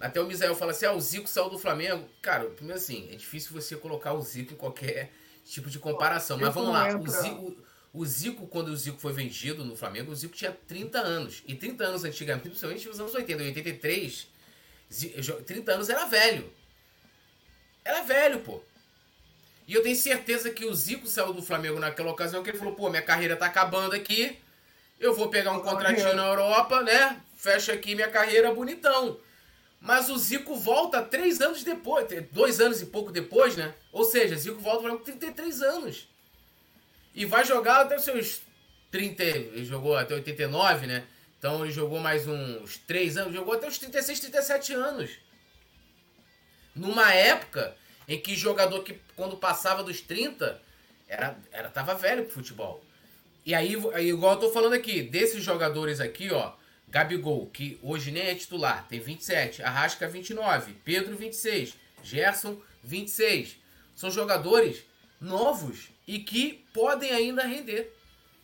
[0.00, 2.08] Até o Misael fala assim: ah, o Zico saiu do Flamengo.
[2.22, 5.12] Cara, primeiro assim, é difícil você colocar o Zico em qualquer
[5.44, 6.38] tipo de comparação.
[6.38, 7.56] Mas vamos lá, o Zico,
[7.92, 11.42] o Zico, quando o Zico foi vendido no Flamengo, o Zico tinha 30 anos.
[11.46, 14.28] E 30 anos antigamente, principalmente nos anos 80, 83,
[15.44, 16.50] 30 anos era velho.
[17.84, 18.62] Era velho, pô.
[19.66, 22.74] E eu tenho certeza que o Zico saiu do Flamengo naquela ocasião que ele falou,
[22.74, 24.38] pô, minha carreira tá acabando aqui.
[25.00, 27.20] Eu vou pegar um contratinho na Europa, né?
[27.36, 29.18] Fecha aqui minha carreira bonitão.
[29.80, 33.74] Mas o Zico volta três anos depois, dois anos e pouco depois, né?
[33.92, 36.08] Ou seja, Zico volta com 33 anos.
[37.14, 38.40] E vai jogar até os seus
[38.90, 39.22] 30.
[39.22, 41.04] Ele jogou até 89, né?
[41.38, 43.34] Então ele jogou mais uns 3 anos.
[43.34, 45.10] Jogou até os 36, 37 anos.
[46.74, 47.76] Numa época
[48.08, 50.60] em que jogador que quando passava dos 30
[51.08, 52.82] era, era tava velho pro futebol.
[53.44, 56.52] E aí, igual eu tô falando aqui, desses jogadores aqui, ó,
[56.88, 63.56] Gabigol, que hoje nem é titular, tem 27, Arrasca 29, Pedro 26, Gerson 26.
[63.94, 64.82] São jogadores
[65.20, 67.92] novos e que podem ainda render.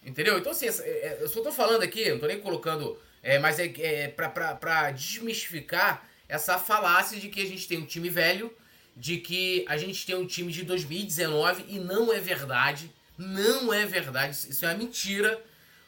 [0.04, 0.38] Entendeu?
[0.38, 2.98] Então, assim, é, eu só tô falando aqui, não tô nem colocando.
[3.22, 7.78] É, mas é, é pra, pra, pra desmistificar essa falácia de que a gente tem
[7.78, 8.52] um time velho,
[8.96, 12.90] de que a gente tem um time de 2019 e não é verdade.
[13.16, 14.36] Não é verdade.
[14.48, 15.42] Isso é uma mentira.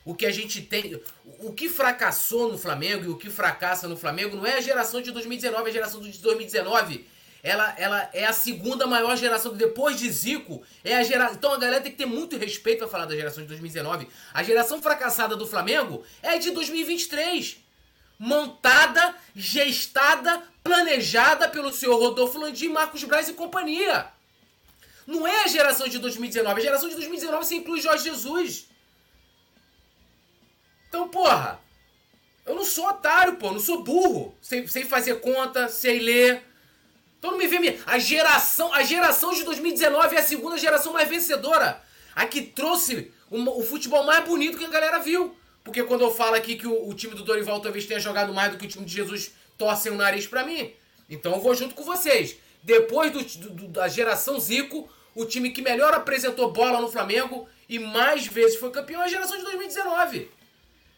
[0.04, 1.00] O que a gente tem.
[1.40, 5.00] O que fracassou no Flamengo e o que fracassa no Flamengo não é a geração
[5.00, 9.52] de 2019, a geração de 2019 ela, ela é a segunda maior geração.
[9.54, 11.36] Depois de Zico, é a geração.
[11.36, 14.08] Então a galera tem que ter muito respeito para falar da geração de 2019.
[14.32, 17.58] A geração fracassada do Flamengo é de 2023.
[18.18, 24.08] Montada, gestada, planejada pelo senhor Rodolfo Landim, Marcos Braz e companhia.
[25.06, 26.60] Não é a geração de 2019.
[26.60, 28.66] A geração de 2019 você inclui Jorge Jesus.
[30.88, 31.60] Então, porra,
[32.46, 34.34] eu não sou otário, pô, não sou burro.
[34.40, 36.42] Sem, fazer conta, sem ler.
[37.18, 37.78] Então não me vê.
[37.86, 41.82] A geração, a geração de 2019 é a segunda geração mais vencedora.
[42.14, 45.36] A que trouxe o, o futebol mais bonito que a galera viu.
[45.62, 48.52] Porque quando eu falo aqui que o, o, time do Dorival talvez tenha jogado mais
[48.52, 50.72] do que o time de Jesus, torcem o nariz para mim.
[51.08, 52.36] Então eu vou junto com vocês.
[52.62, 57.78] Depois do, do, da geração Zico, o time que melhor apresentou bola no Flamengo e
[57.78, 60.30] mais vezes foi campeão é a geração de 2019.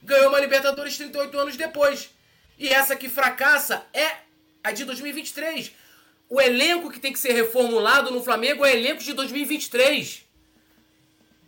[0.03, 2.11] Ganhou uma Libertadores 38 anos depois.
[2.59, 4.17] E essa que fracassa é
[4.63, 5.73] a de 2023
[6.29, 10.25] o elenco que tem que ser reformulado no Flamengo é o elenco de 2023.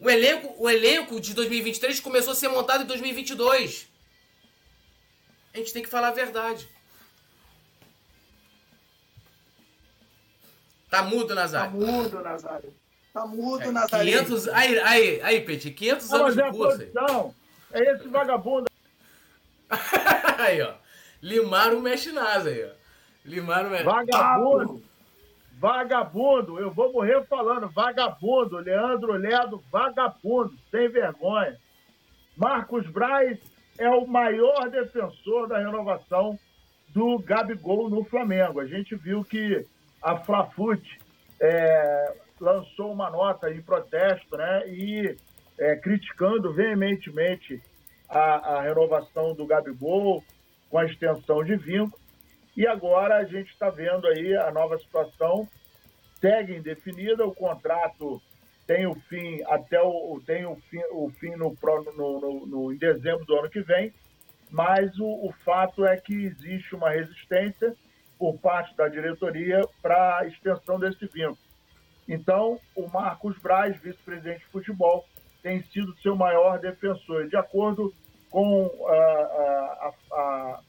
[0.00, 3.88] O elenco, o elenco de 2023 começou a ser montado em 2022.
[5.52, 6.68] A gente tem que falar a verdade.
[10.90, 11.70] Tá mudo, Nazário.
[11.70, 12.74] Tá mudo, Nazário.
[13.12, 14.06] Tá mudo, é, Nazário.
[14.06, 16.82] 500, aí, aí, aí, Peti, 500 anos de curso.
[17.72, 18.66] É esse vagabundo.
[20.38, 20.74] aí, ó.
[21.20, 22.70] Limaram o Mexe Nasa aí, ó.
[23.24, 23.82] Limaram é.
[23.82, 24.82] Vagabundo.
[25.58, 26.58] Vagabundo.
[26.58, 27.68] Eu vou morrer falando.
[27.68, 28.58] Vagabundo.
[28.58, 30.54] Leandro Ledo, vagabundo.
[30.70, 31.58] Sem vergonha.
[32.36, 33.38] Marcos Braz
[33.76, 36.38] é o maior defensor da renovação
[36.88, 38.60] do Gabigol no Flamengo.
[38.60, 39.66] A gente viu que
[40.02, 40.98] a Flafute
[41.40, 45.16] é, lançou uma nota em protesto né, e
[45.58, 47.60] é, criticando veementemente
[48.08, 50.22] a, a renovação do Gabigol
[50.70, 51.98] com a extensão de vínculo.
[52.56, 55.48] E agora a gente está vendo aí a nova situação,
[56.20, 58.20] segue indefinida, o contrato
[58.66, 61.56] tem o fim até o tem o fim, o fim no,
[61.96, 63.92] no, no, no em dezembro do ano que vem,
[64.50, 67.74] mas o, o fato é que existe uma resistência
[68.18, 71.38] por parte da diretoria para a extensão desse vínculo.
[72.08, 75.04] Então, o Marcos Braz, vice-presidente de futebol,
[75.42, 77.28] tem sido seu maior defensor.
[77.28, 77.92] De acordo
[78.30, 80.60] com a, a, a,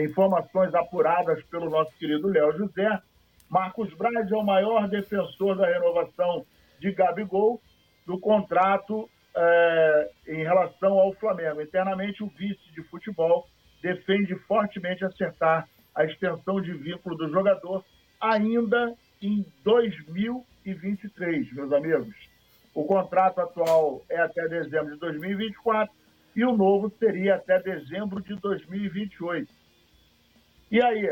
[0.00, 3.00] informações apuradas pelo nosso querido Léo José,
[3.48, 6.44] Marcos Braz é o maior defensor da renovação
[6.80, 7.60] de Gabigol
[8.06, 11.62] do contrato é, em relação ao Flamengo.
[11.62, 13.46] Internamente, o vice de futebol
[13.80, 17.84] defende fortemente acertar a extensão de vínculo do jogador
[18.20, 22.14] ainda em 2023, meus amigos.
[22.74, 25.94] O contrato atual é até dezembro de 2024
[26.34, 29.52] e o novo seria até dezembro de 2028.
[30.70, 31.08] E aí?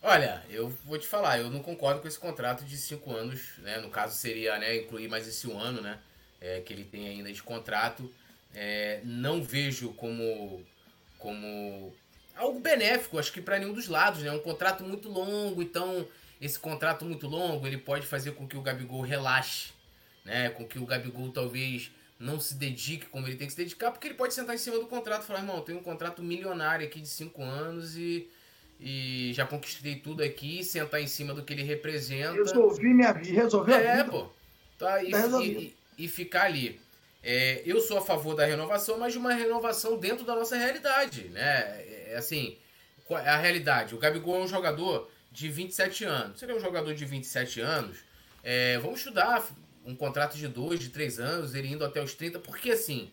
[0.00, 3.78] Olha, eu vou te falar, eu não concordo com esse contrato de cinco anos, né?
[3.78, 5.98] No caso seria, né, incluir mais esse um ano, né?
[6.40, 8.10] É, que ele tem ainda de contrato.
[8.54, 10.64] É, não vejo como,
[11.18, 11.94] como
[12.36, 14.28] algo benéfico, acho que para nenhum dos lados, né?
[14.28, 16.06] É um contrato muito longo, então
[16.40, 19.70] esse contrato muito longo ele pode fazer com que o Gabigol relaxe,
[20.24, 20.50] né?
[20.50, 24.06] Com que o Gabigol talvez não se dedique como ele tem que se dedicar, porque
[24.06, 27.00] ele pode sentar em cima do contrato e falar, irmão, tem um contrato milionário aqui
[27.00, 28.28] de 5 anos e,
[28.80, 32.32] e já conquistei tudo aqui, sentar em cima do que ele representa.
[32.32, 34.10] Resolvi minha vida, resolveu é, a vida.
[34.10, 34.28] pô.
[34.78, 36.80] Tá, e, tá e, e, e, ficar ali.
[37.22, 41.28] É, eu sou a favor da renovação, mas de uma renovação dentro da nossa realidade,
[41.28, 41.84] né?
[42.12, 42.56] É, é assim,
[43.10, 43.94] é a realidade.
[43.94, 46.38] O Gabigol é um jogador de 27 anos.
[46.38, 47.98] Se ele é um jogador de 27 anos,
[48.42, 49.44] é, vamos estudar
[49.84, 53.10] um contrato de dois, de três anos, ele indo até os 30, porque assim,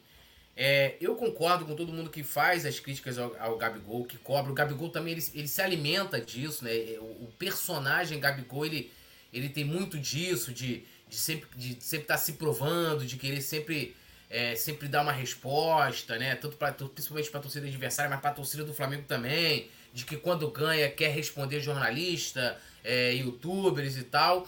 [0.56, 4.52] é, eu concordo com todo mundo que faz as críticas ao, ao Gabigol, que cobra.
[4.52, 6.72] O Gabigol também ele, ele se alimenta disso, né?
[7.00, 8.92] O, o, personagem Gabigol, ele,
[9.32, 13.42] ele tem muito disso, de, de sempre de sempre estar tá se provando, de querer
[13.42, 13.96] sempre
[14.30, 16.36] é, sempre dar uma resposta, né?
[16.36, 20.06] Tanto pra, principalmente para a torcida adversária, mas para a torcida do Flamengo também, de
[20.06, 24.48] que quando ganha quer responder jornalista, é, youtubers e tal.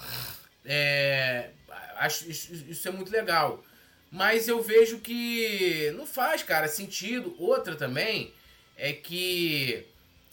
[0.63, 1.49] É,
[1.97, 3.63] acho isso, isso é muito legal.
[4.11, 7.33] Mas eu vejo que não faz, cara, sentido.
[7.39, 8.33] Outra também
[8.77, 9.85] é que,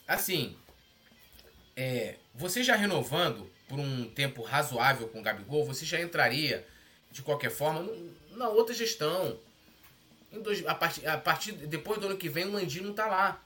[0.06, 0.56] assim,
[1.76, 6.66] é, você já renovando por um tempo razoável com o Gabigol, você já entraria,
[7.10, 7.86] de qualquer forma,
[8.38, 9.38] na outra gestão.
[10.42, 13.42] Dois, a, partir, a partir depois do ano que vem, o Landim não tá lá.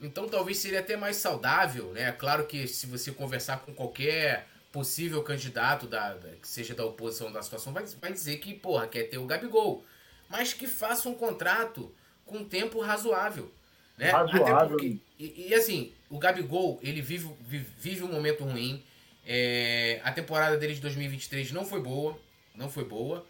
[0.00, 2.12] Então talvez seria até mais saudável, né?
[2.12, 7.30] Claro que se você conversar com qualquer possível candidato da, da que seja da oposição
[7.30, 9.84] da situação, vai, vai dizer que, porra, quer ter o Gabigol.
[10.28, 13.52] Mas que faça um contrato com tempo razoável.
[13.96, 14.10] Né?
[14.10, 14.76] Razoável.
[14.76, 18.82] Porque, e, e, assim, o Gabigol, ele vive, vive, vive um momento ruim.
[19.24, 22.18] É, a temporada dele de 2023 não foi boa.
[22.54, 23.24] Não foi boa.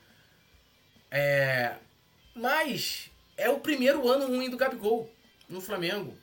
[1.12, 1.74] É,
[2.34, 5.10] mas é o primeiro ano ruim do Gabigol
[5.48, 6.14] no Flamengo.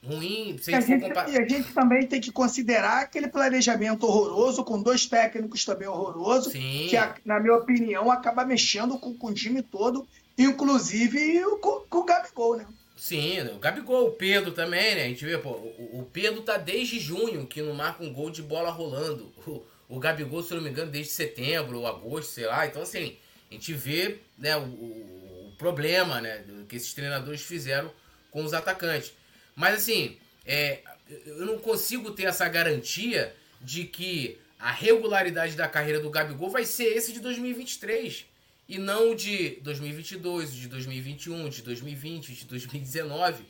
[0.00, 1.06] Ruim, se a gente.
[1.06, 6.52] E a gente também tem que considerar aquele planejamento horroroso, com dois técnicos também horrorosos,
[6.52, 6.86] Sim.
[6.88, 10.06] que, na minha opinião, acaba mexendo com, com o time todo,
[10.38, 12.66] inclusive com, com o Gabigol, né?
[12.96, 15.04] Sim, o Gabigol, o Pedro também, né?
[15.04, 18.30] A gente vê, pô, o, o Pedro tá desde junho que não marca um gol
[18.30, 19.32] de bola rolando.
[19.46, 22.66] O, o Gabigol, se eu não me engano, desde setembro ou agosto, sei lá.
[22.66, 23.16] Então, assim,
[23.50, 27.92] a gente vê né, o, o, o problema né, que esses treinadores fizeram
[28.30, 29.12] com os atacantes.
[29.54, 30.80] Mas, assim, é,
[31.26, 36.64] eu não consigo ter essa garantia de que a regularidade da carreira do Gabigol vai
[36.64, 38.26] ser esse de 2023
[38.68, 43.44] e não de 2022, de 2021, de 2020, de 2019.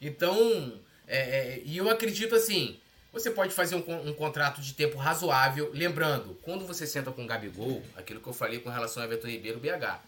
[0.00, 2.78] Então, é, é, e eu acredito assim,
[3.14, 7.26] você pode fazer um, um, contrato de tempo razoável, lembrando, quando você senta com o
[7.26, 10.00] Gabigol, aquilo que eu falei com relação a Everton Ribeiro BH,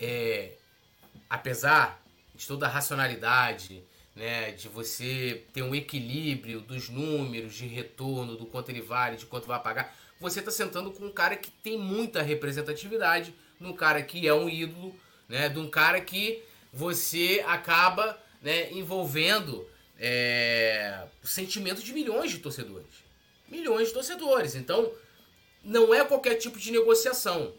[0.00, 0.54] é,
[1.28, 2.02] apesar
[2.34, 8.46] de toda a racionalidade, né, de você ter um equilíbrio dos números de retorno, do
[8.46, 11.78] quanto ele vale, de quanto vai pagar, você está sentando com um cara que tem
[11.78, 14.98] muita representatividade, num cara que é um ídolo,
[15.28, 15.50] né?
[15.50, 16.42] De um cara que
[16.72, 19.66] você acaba né, envolvendo
[19.98, 23.04] é, o sentimento de milhões de torcedores.
[23.48, 24.54] Milhões de torcedores.
[24.54, 24.92] Então,
[25.62, 27.52] não é qualquer tipo de negociação.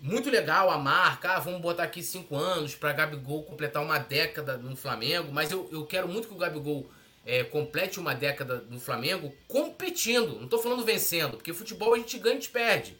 [0.00, 4.56] Muito legal a marca, ah, vamos botar aqui cinco anos para Gabigol completar uma década
[4.56, 6.90] no Flamengo, mas eu, eu quero muito que o Gabigol
[7.24, 10.34] é, complete uma década no Flamengo competindo.
[10.36, 12.96] Não estou falando vencendo, porque futebol a gente ganha e gente perde.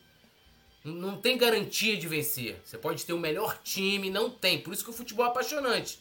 [0.85, 2.61] Não tem garantia de vencer.
[2.65, 4.61] Você pode ter o melhor time, não tem.
[4.61, 6.01] Por isso que o futebol é apaixonante.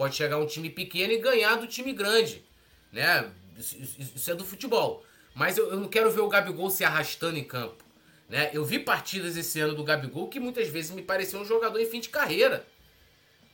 [0.00, 2.42] Pode chegar um time pequeno e ganhar do time grande.
[2.90, 3.30] Né?
[3.58, 5.04] Isso é do futebol.
[5.34, 7.84] Mas eu, não quero ver o Gabigol se arrastando em campo.
[8.26, 8.48] Né?
[8.54, 11.84] Eu vi partidas esse ano do Gabigol que muitas vezes me parecia um jogador em
[11.84, 12.66] fim de carreira.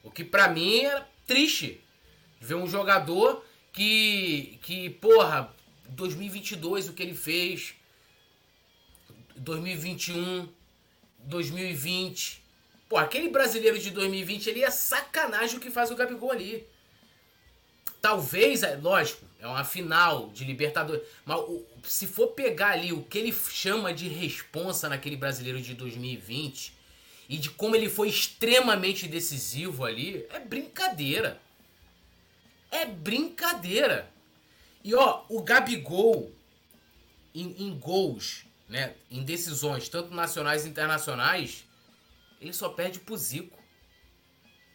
[0.04, 1.80] O que para mim era triste.
[2.40, 5.52] Ver um jogador que, que, porra,
[5.88, 7.74] 2022 o que ele fez,
[9.34, 10.48] 2021
[11.24, 12.45] 2020.
[12.88, 16.66] Pô, aquele brasileiro de 2020 ele é sacanagem o que faz o Gabigol ali.
[18.00, 21.02] Talvez, é lógico, é uma final de Libertadores.
[21.24, 21.40] Mas
[21.82, 26.72] se for pegar ali o que ele chama de responsa naquele brasileiro de 2020
[27.28, 31.40] e de como ele foi extremamente decisivo ali, é brincadeira.
[32.70, 34.08] É brincadeira.
[34.84, 36.30] E ó, o Gabigol
[37.34, 41.65] em, em gols né, em decisões, tanto nacionais e internacionais,
[42.40, 43.58] ele só perde pro Zico.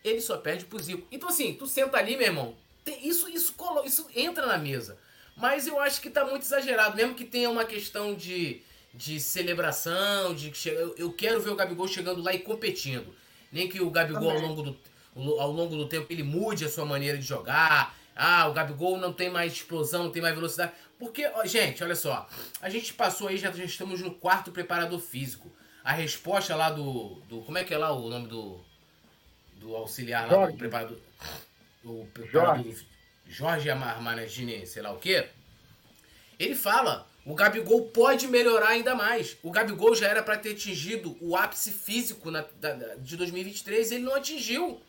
[0.04, 1.08] Ele só perde pro Zico.
[1.12, 3.56] Então, assim, tu senta ali, meu irmão, tem, isso, isso,
[3.86, 4.98] isso entra na mesa.
[5.36, 8.62] Mas eu acho que tá muito exagerado, mesmo que tenha uma questão de,
[8.94, 13.14] de celebração, de eu, eu quero ver o Gabigol chegando lá e competindo.
[13.52, 16.86] Nem que o Gabigol ao longo, do, ao longo do tempo ele mude a sua
[16.86, 17.96] maneira de jogar.
[18.16, 20.74] Ah, o Gabigol não tem mais explosão, não tem mais velocidade.
[21.00, 22.28] Porque, gente, olha só,
[22.62, 25.52] a gente passou aí, já, já estamos no quarto preparador físico.
[25.84, 27.42] A resposta lá do, do.
[27.42, 28.60] Como é que é lá o nome do.
[29.56, 30.54] Do auxiliar lá Jorge.
[30.54, 30.98] do preparador.
[31.84, 32.88] O preparador Jorge.
[33.28, 35.28] Jorge Armanagini, sei lá o quê.
[36.40, 39.38] Ele fala: o Gabigol pode melhorar ainda mais.
[39.44, 43.96] O Gabigol já era para ter atingido o ápice físico na, da, de 2023 e
[43.96, 44.82] ele não atingiu.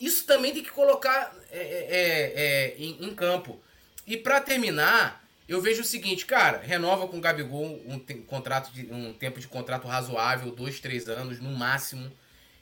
[0.00, 3.60] Isso também tem que colocar é, é, é, é em, em campo.
[4.06, 8.92] E para terminar, eu vejo o seguinte, cara, renova com o Gabigol um, contrato de,
[8.92, 12.10] um tempo de contrato razoável, dois, três anos no máximo.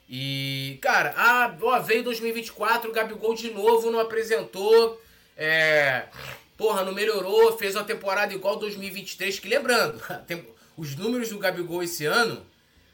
[0.09, 5.01] E, cara, ah, ó, veio 2024, o Gabigol de novo não apresentou.
[5.37, 6.07] É,
[6.57, 9.39] porra, não melhorou, fez uma temporada igual 2023.
[9.39, 10.01] Que lembrando,
[10.75, 12.45] os números do Gabigol esse ano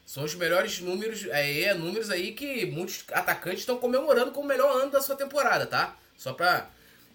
[0.06, 4.48] são os melhores números, é, é números aí que muitos atacantes estão comemorando como o
[4.48, 5.98] melhor ano da sua temporada, tá?
[6.16, 6.70] Só pra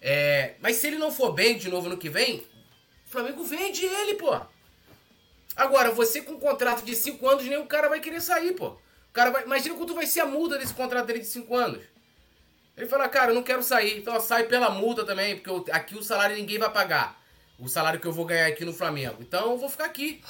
[0.05, 2.43] é, mas se ele não for bem de novo no que vem,
[3.13, 4.39] Flamengo vende ele, pô.
[5.55, 8.69] Agora, você com um contrato de 5 anos, nem o cara vai querer sair, pô.
[8.69, 11.83] O cara vai, imagina quanto vai ser a multa desse contrato dele de 5 anos.
[12.75, 15.95] Ele fala, cara, eu não quero sair, então sai pela multa também, porque eu, aqui
[15.95, 17.21] o salário ninguém vai pagar.
[17.59, 19.17] o salário que eu vou ganhar aqui no Flamengo.
[19.19, 20.23] Então eu vou ficar aqui.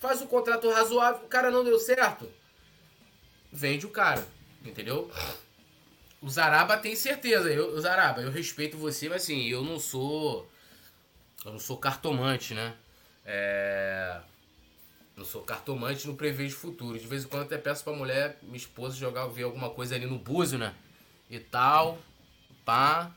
[0.00, 2.28] Faz um contrato razoável, o cara não deu certo.
[3.52, 4.26] Vende o cara,
[4.64, 5.10] entendeu?
[6.20, 7.48] O Zaraba tem certeza.
[7.48, 10.48] Eu, Zaraba, eu respeito você, mas assim, eu não sou.
[11.48, 12.74] Eu não sou cartomante, né?
[13.24, 14.20] É.
[15.16, 16.98] Não sou cartomante, não prevejo futuro.
[16.98, 20.04] De vez em quando até peço pra mulher, minha esposa, jogar, ver alguma coisa ali
[20.04, 20.74] no búzio, né?
[21.30, 21.98] E tal.
[22.66, 23.10] Pá.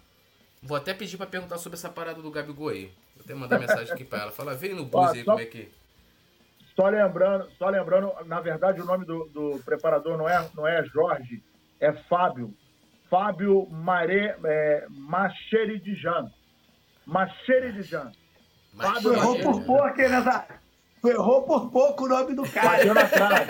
[0.63, 2.85] Vou até pedir pra perguntar sobre essa parada do Gabigol aí.
[3.15, 4.31] Vou até mandar mensagem aqui pra ela.
[4.31, 5.69] Fala, vem no búzio aí como é que.
[6.73, 10.81] Só lembrando, só lembrando, na verdade o nome do, do preparador não é, não é
[10.85, 11.43] Jorge,
[11.81, 12.55] é Fábio.
[13.09, 16.31] Fábio Mare, é, Macheridijan.
[17.05, 18.13] Macheridijan.
[18.77, 20.61] Fábio errou por pouco, hein, Nazário?
[21.09, 22.77] errou por pouco o nome do cara.
[22.77, 23.45] Bateu na trave.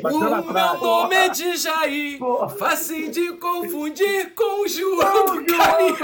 [0.00, 0.52] Bateu o na trave.
[0.52, 2.18] meu nome é de Jair.
[2.58, 5.96] Facinho de confundir com o João do Caminhão.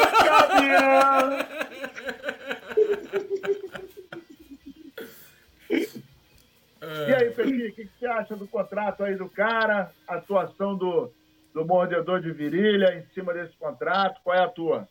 [7.09, 9.91] E aí, Peixinho, o que, que você acha do contrato aí do cara?
[10.07, 11.11] A atuação do,
[11.55, 14.21] do mordedor de virilha em cima desse contrato?
[14.23, 14.89] Qual é a tua?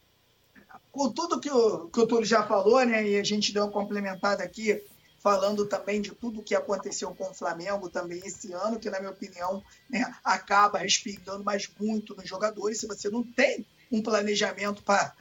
[0.92, 3.08] Com tudo que o, que o Túlio já falou, né?
[3.08, 4.84] E a gente deu uma complementada aqui,
[5.20, 9.12] falando também de tudo que aconteceu com o Flamengo também esse ano, que, na minha
[9.12, 12.80] opinião, né, acaba respingando mais muito nos jogadores.
[12.80, 15.14] Se você não tem um planejamento para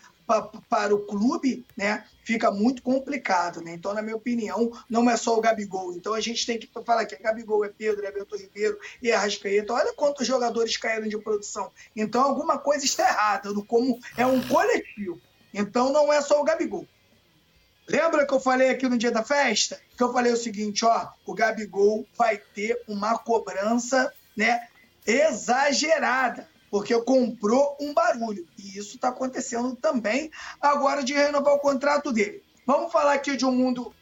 [0.69, 3.75] para o clube, né, fica muito complicado, né?
[3.75, 5.93] Então, na minha opinião, não é só o Gabigol.
[5.95, 9.11] Então, a gente tem que falar que é Gabigol, é Pedro, é Beto Ribeiro e
[9.11, 9.73] é Arrascaeta.
[9.73, 11.73] Olha quantos jogadores caíram de produção.
[11.97, 15.21] Então, alguma coisa está errada, no como é um coletivo.
[15.53, 16.87] Então, não é só o Gabigol.
[17.89, 19.81] Lembra que eu falei aqui no dia da festa?
[19.97, 24.69] Que eu falei o seguinte, ó, o Gabigol vai ter uma cobrança, né,
[25.07, 28.47] exagerada porque comprou um barulho.
[28.57, 30.31] E isso está acontecendo também
[30.61, 32.43] agora de renovar o contrato dele.
[32.65, 33.93] Vamos falar aqui de um mundo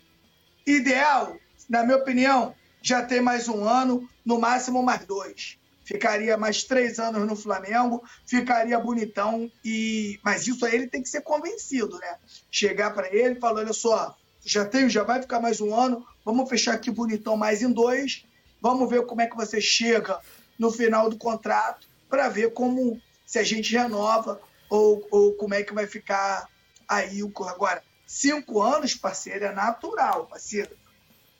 [0.66, 1.34] ideal,
[1.68, 5.58] na minha opinião, já tem mais um ano, no máximo mais dois.
[5.88, 9.50] Ficaria mais três anos no Flamengo, ficaria bonitão.
[9.64, 12.18] e Mas isso aí ele tem que ser convencido, né?
[12.50, 14.14] Chegar para ele e falar: olha só,
[14.44, 18.26] já tenho, já vai ficar mais um ano, vamos fechar aqui bonitão mais em dois,
[18.60, 20.20] vamos ver como é que você chega
[20.58, 25.62] no final do contrato para ver como se a gente renova ou, ou como é
[25.62, 26.50] que vai ficar
[26.86, 30.76] aí o agora cinco anos parceiro é natural parceiro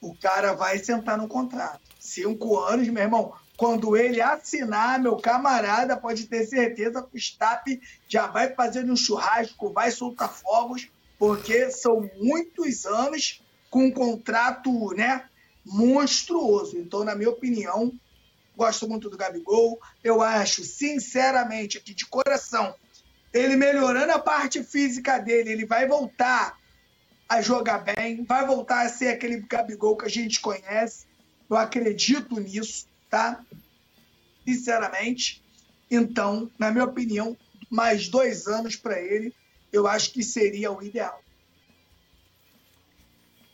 [0.01, 5.99] o cara vai sentar no contrato cinco anos meu irmão quando ele assinar meu camarada
[5.99, 10.89] pode ter certeza que o staff já vai fazer um churrasco vai soltar fogos
[11.19, 15.29] porque são muitos anos com um contrato né
[15.67, 17.93] monstruoso então na minha opinião
[18.59, 19.81] gosto muito do Gabigol.
[20.03, 22.75] Eu acho, sinceramente, aqui de coração,
[23.33, 26.59] ele melhorando a parte física dele, ele vai voltar
[27.29, 31.07] a jogar bem, vai voltar a ser aquele Gabigol que a gente conhece.
[31.49, 33.45] Eu acredito nisso, tá?
[34.45, 35.43] Sinceramente.
[35.91, 37.37] Então, na minha opinião,
[37.71, 39.35] mais dois anos para ele,
[39.73, 41.23] eu acho que seria o ideal.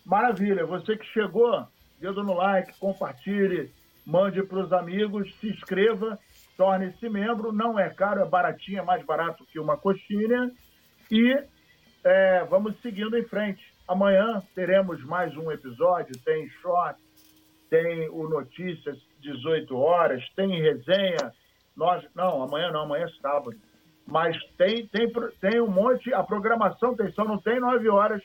[0.05, 0.67] Maravilha.
[0.67, 1.67] Você que chegou,
[2.01, 3.73] dedo no like, compartilhe
[4.05, 6.19] mande para os amigos, se inscreva,
[6.57, 7.53] torne-se membro.
[7.53, 10.51] Não é caro, é baratinho, é mais barato que uma coxinha.
[11.11, 11.43] E
[12.05, 13.63] é, vamos seguindo em frente.
[13.89, 17.01] Amanhã teremos mais um episódio, tem short,
[17.71, 21.33] tem o Notícias 18 horas, tem resenha.
[21.77, 23.57] Nós, não, amanhã não, amanhã é sábado.
[24.07, 25.11] Mas tem, tem,
[25.41, 28.23] tem um monte, a programação tem, só não tem 9 horas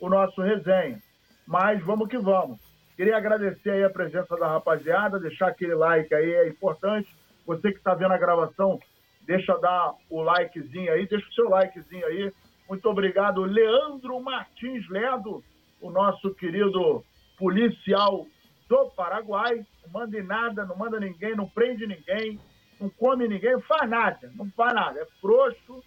[0.00, 1.00] o nosso resenha.
[1.46, 2.58] Mas vamos que vamos.
[2.96, 7.08] Queria agradecer aí a presença da rapaziada, deixar aquele like aí, é importante.
[7.46, 8.80] Você que está vendo a gravação,
[9.22, 12.32] deixa dar o likezinho aí, deixa o seu likezinho aí.
[12.68, 15.42] Muito obrigado, Leandro Martins Ledo,
[15.80, 17.04] o nosso querido
[17.38, 18.26] policial
[18.68, 19.66] do Paraguai.
[19.84, 22.38] Não manda em nada, não manda ninguém, não prende ninguém,
[22.80, 25.00] não come ninguém, não faz nada, não faz nada.
[25.00, 25.82] É frouxo,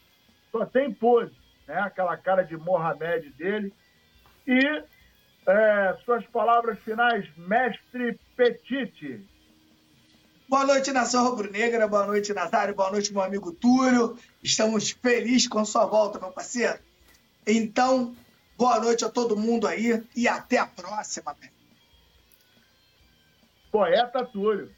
[0.52, 1.36] só tem pose,
[1.68, 1.80] né?
[1.80, 3.74] Aquela cara de Mohamed dele.
[4.48, 4.84] E
[5.48, 9.26] é, suas palavras finais, mestre Petite.
[10.48, 11.88] Boa noite, nação rubro-negra.
[11.88, 12.76] Boa noite, Natário.
[12.76, 14.18] Boa noite, meu amigo Túlio.
[14.44, 16.78] Estamos felizes com sua volta, meu parceiro.
[17.48, 18.14] Então,
[18.58, 21.36] boa noite a todo mundo aí e até a próxima.
[23.72, 24.72] Poeta Túlio.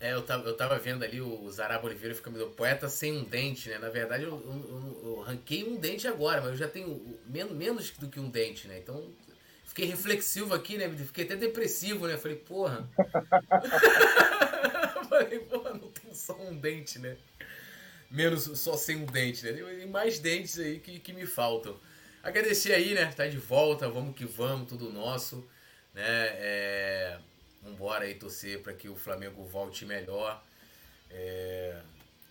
[0.00, 3.70] É, eu tava, eu tava vendo ali o Zaraba Oliveira ficando poeta sem um dente,
[3.70, 3.78] né?
[3.78, 7.56] Na verdade, eu, eu, eu, eu ranquei um dente agora, mas eu já tenho menos,
[7.56, 8.78] menos do que um dente, né?
[8.78, 9.10] Então
[9.74, 10.88] Fiquei reflexivo aqui, né?
[10.88, 12.16] Fiquei até depressivo, né?
[12.16, 12.88] Falei, porra.
[15.08, 17.16] Falei, porra, não tem só um dente, né?
[18.08, 19.52] Menos só sem um dente, né?
[19.52, 21.76] Tem mais dentes aí que, que me faltam.
[22.22, 23.06] agradecer aí, né?
[23.06, 25.44] Tá de volta, vamos que vamos, tudo nosso,
[25.92, 26.04] né?
[26.04, 27.18] É,
[27.64, 30.42] vambora aí torcer para que o Flamengo volte melhor.
[31.10, 31.80] É,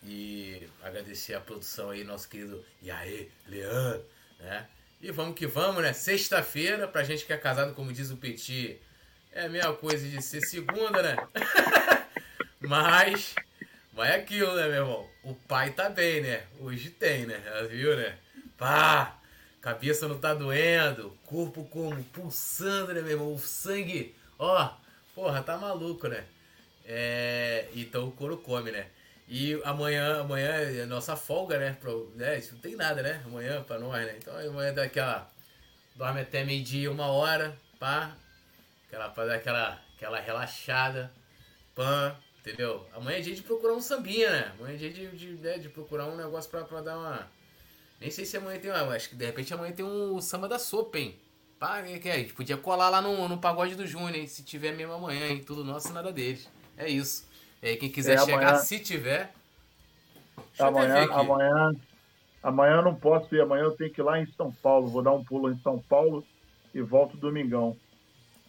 [0.03, 4.05] e agradecer a produção aí, nosso querido Iaê, Leandro,
[4.39, 4.68] né?
[5.01, 5.93] E vamos que vamos, né?
[5.93, 8.80] Sexta-feira, pra gente que é casado, como diz o Petit,
[9.31, 11.15] é a mesma coisa de ser segunda, né?
[12.61, 13.34] mas,
[13.93, 15.10] mas é aquilo, né, meu irmão?
[15.23, 16.43] O pai tá bem, né?
[16.60, 17.41] Hoje tem, né?
[17.69, 18.18] Viu, né?
[18.57, 19.18] Pá!
[19.61, 23.34] Cabeça não tá doendo, corpo como pulsando, né, meu irmão?
[23.34, 24.73] O sangue, ó,
[25.14, 26.26] porra, tá maluco, né?
[26.85, 28.88] É, então o couro come, né?
[29.27, 31.77] E amanhã, amanhã é nossa folga, né?
[31.80, 32.38] Pro, né?
[32.38, 33.22] Isso não tem nada, né?
[33.26, 34.15] Amanhã pra nós, né?
[34.18, 35.30] Então amanhã dá aquela.
[35.95, 38.15] Dorme até meio-dia, uma hora, pá.
[38.88, 41.11] Aquela, pra dar aquela, aquela relaxada.
[41.73, 42.88] Pã, entendeu?
[42.94, 44.52] Amanhã é dia de procurar um sambinha, né?
[44.60, 47.27] Amanhã é dia de, de, né, de procurar um negócio pra, pra dar uma.
[47.99, 48.94] Nem sei se amanhã tem uma.
[48.94, 51.18] Acho que de repente amanhã tem um samba da sopa, hein?
[51.64, 52.15] Pá, que é?
[52.15, 54.27] A gente podia colar lá no, no pagode do Júnior, hein?
[54.27, 55.41] Se tiver mesmo amanhã, hein?
[55.48, 56.49] Tudo nosso, nada deles.
[56.77, 57.26] É isso.
[57.61, 59.31] É, quem quiser é, chegar, se tiver.
[60.60, 61.72] Amanhã, amanhã,
[62.44, 63.40] amanhã eu não posso ir.
[63.40, 64.90] Amanhã eu tenho que ir lá em São Paulo.
[64.90, 66.26] Vou dar um pulo em São Paulo
[66.76, 67.77] e volto domingão.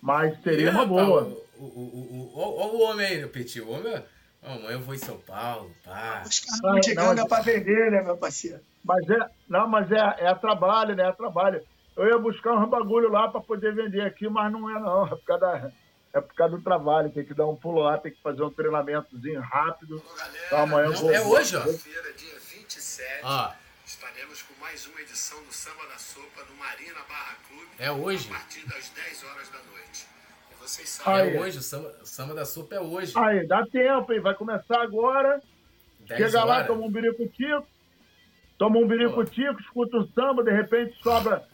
[0.02, 1.22] Mas seria uma boa.
[1.56, 3.60] O, o, o, o, o, homem aí, Petit.
[3.60, 3.94] O homem.
[4.42, 6.24] Amanhã eu vou em São Paulo, pá.
[6.26, 8.58] Os caras de ganga pra vender, né, meu parceiro?
[8.84, 11.06] Mas é, não, mas é, é trabalho, né?
[11.06, 11.62] É trabalho.
[11.96, 15.04] Eu ia buscar um bagulho lá para poder vender aqui, mas não é não.
[15.14, 15.72] É por causa da,
[16.14, 18.50] é por causa do trabalho, tem que dar um pulo lá, tem que fazer um
[18.50, 20.02] treinamentozinho rápido.
[20.46, 21.62] Então, amanhã Não, vou, é hoje, ó.
[21.62, 23.54] Feira, dia 27, ah.
[23.84, 27.68] estaremos com mais uma edição do Samba da Sopa no Marina Barra Clube.
[27.78, 28.28] É hoje.
[28.30, 30.06] A partir das 10 horas da noite.
[30.52, 31.34] E vocês sabem.
[31.34, 33.12] É hoje, o samba, o samba da sopa é hoje.
[33.16, 34.20] Aí, dá tempo, hein?
[34.20, 35.40] Vai começar agora.
[36.06, 36.48] Chega horas.
[36.48, 37.66] lá, toma um birico-tico.
[38.56, 41.44] Toma um birico-tico, escuta o samba, de repente sobra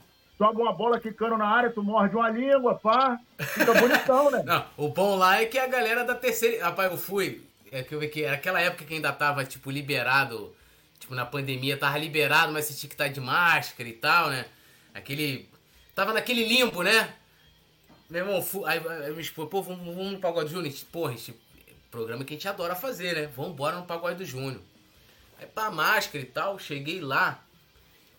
[0.41, 4.43] joga uma bola quicando na área, tu morde uma língua, pá, fica bonitão, né?
[4.47, 6.65] Não, o bom lá é que a galera da terceira.
[6.65, 7.43] Rapaz, eu fui.
[7.71, 10.57] É que eu vi que era aquela época que ainda tava, tipo, liberado.
[10.99, 14.47] Tipo, na pandemia tava liberado, mas você tinha que estar de máscara e tal, né?
[14.95, 15.47] Aquele.
[15.95, 17.15] Tava naquele limbo, né?
[18.09, 20.75] Meu irmão, aí me expôs, pô, vamos, vamos no Pagode Júnior.
[20.91, 21.39] Porra, esse
[21.91, 23.31] programa que a gente adora fazer, né?
[23.37, 24.61] Vamos embora no Pagode do Júnior.
[25.39, 27.41] Aí pra máscara e tal, cheguei lá.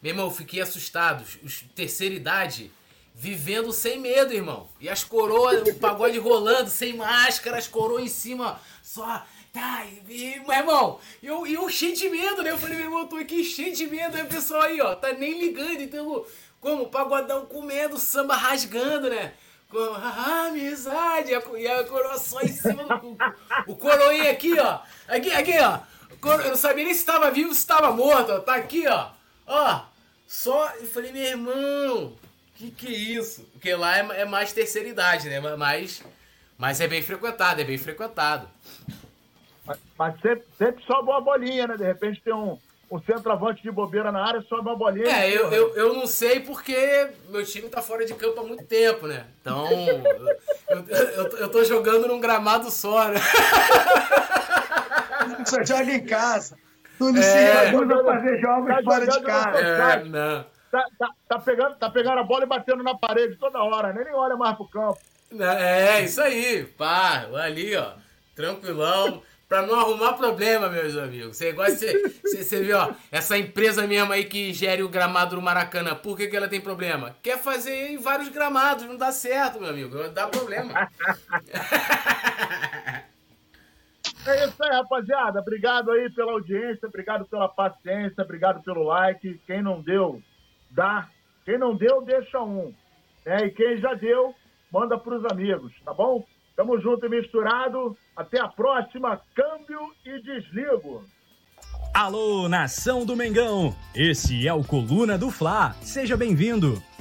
[0.01, 1.23] Meu irmão, eu fiquei assustado.
[1.43, 2.71] Os, terceira idade
[3.13, 4.67] vivendo sem medo, irmão.
[4.79, 9.23] E as coroas, o pagode rolando, sem máscara, as coroas em cima, só.
[9.53, 12.51] Tá, e, meu irmão, eu, eu cheio de medo, né?
[12.51, 14.15] Eu falei, meu irmão, eu tô aqui cheio de medo.
[14.15, 16.25] Aí o pessoal aí, ó, tá nem ligando, então,
[16.61, 16.87] como?
[16.87, 19.33] Pagodão comendo, samba rasgando, né?
[19.69, 23.07] Como, ah, amizade, e a coroa só em cima do.
[23.67, 24.79] O, o coroinha aqui, ó.
[25.07, 25.79] Aqui, aqui, ó.
[26.43, 28.39] Eu não sabia nem se estava vivo se estava morto, ó.
[28.39, 29.09] Tá aqui, ó.
[29.45, 29.81] Ó,
[30.31, 32.13] só, eu falei, meu irmão,
[32.55, 33.43] que que é isso?
[33.51, 35.41] Porque lá é, é mais terceira idade, né?
[35.57, 36.01] Mas,
[36.57, 38.47] mas é bem frequentado, é bem frequentado.
[39.65, 41.75] Mas, mas sempre, sempre sobe uma bolinha, né?
[41.75, 42.57] De repente tem um,
[42.89, 45.05] um centroavante de bobeira na área, sobe uma bolinha.
[45.05, 48.63] É, eu, eu, eu não sei porque meu time tá fora de campo há muito
[48.63, 49.27] tempo, né?
[49.41, 49.67] Então,
[50.69, 53.19] eu, eu, eu tô jogando num gramado só, né?
[55.45, 56.57] Você joga em casa.
[57.01, 59.57] Tu não é, se fazer jogos tá fora de casa.
[59.57, 60.45] É, não.
[60.71, 64.05] Tá, tá, tá, pegando, tá pegando a bola e batendo na parede toda hora, nem,
[64.05, 64.99] nem olha mais pro campo.
[65.39, 66.63] É, isso aí.
[66.77, 67.93] Pá, ali, ó.
[68.35, 69.23] Tranquilão.
[69.49, 71.35] Pra não arrumar problema, meus amigos.
[71.35, 75.35] Você gosta você, você, você vê, ó, essa empresa mesmo aí que gere o gramado
[75.35, 77.17] do Maracanã, por que, que ela tem problema?
[77.21, 80.07] Quer fazer em vários gramados, não dá certo, meu amigo.
[80.09, 80.89] Dá problema.
[84.25, 85.39] É isso aí, rapaziada.
[85.39, 89.39] Obrigado aí pela audiência, obrigado pela paciência, obrigado pelo like.
[89.47, 90.21] Quem não deu,
[90.69, 91.09] dá.
[91.43, 92.71] Quem não deu, deixa um.
[93.25, 94.35] É, e quem já deu,
[94.71, 96.23] manda pros amigos, tá bom?
[96.55, 97.97] Tamo junto e misturado.
[98.15, 99.19] Até a próxima.
[99.33, 101.03] Câmbio e desligo.
[101.93, 103.75] Alô, nação do Mengão!
[103.93, 105.73] Esse é o Coluna do Fla.
[105.81, 106.81] Seja bem-vindo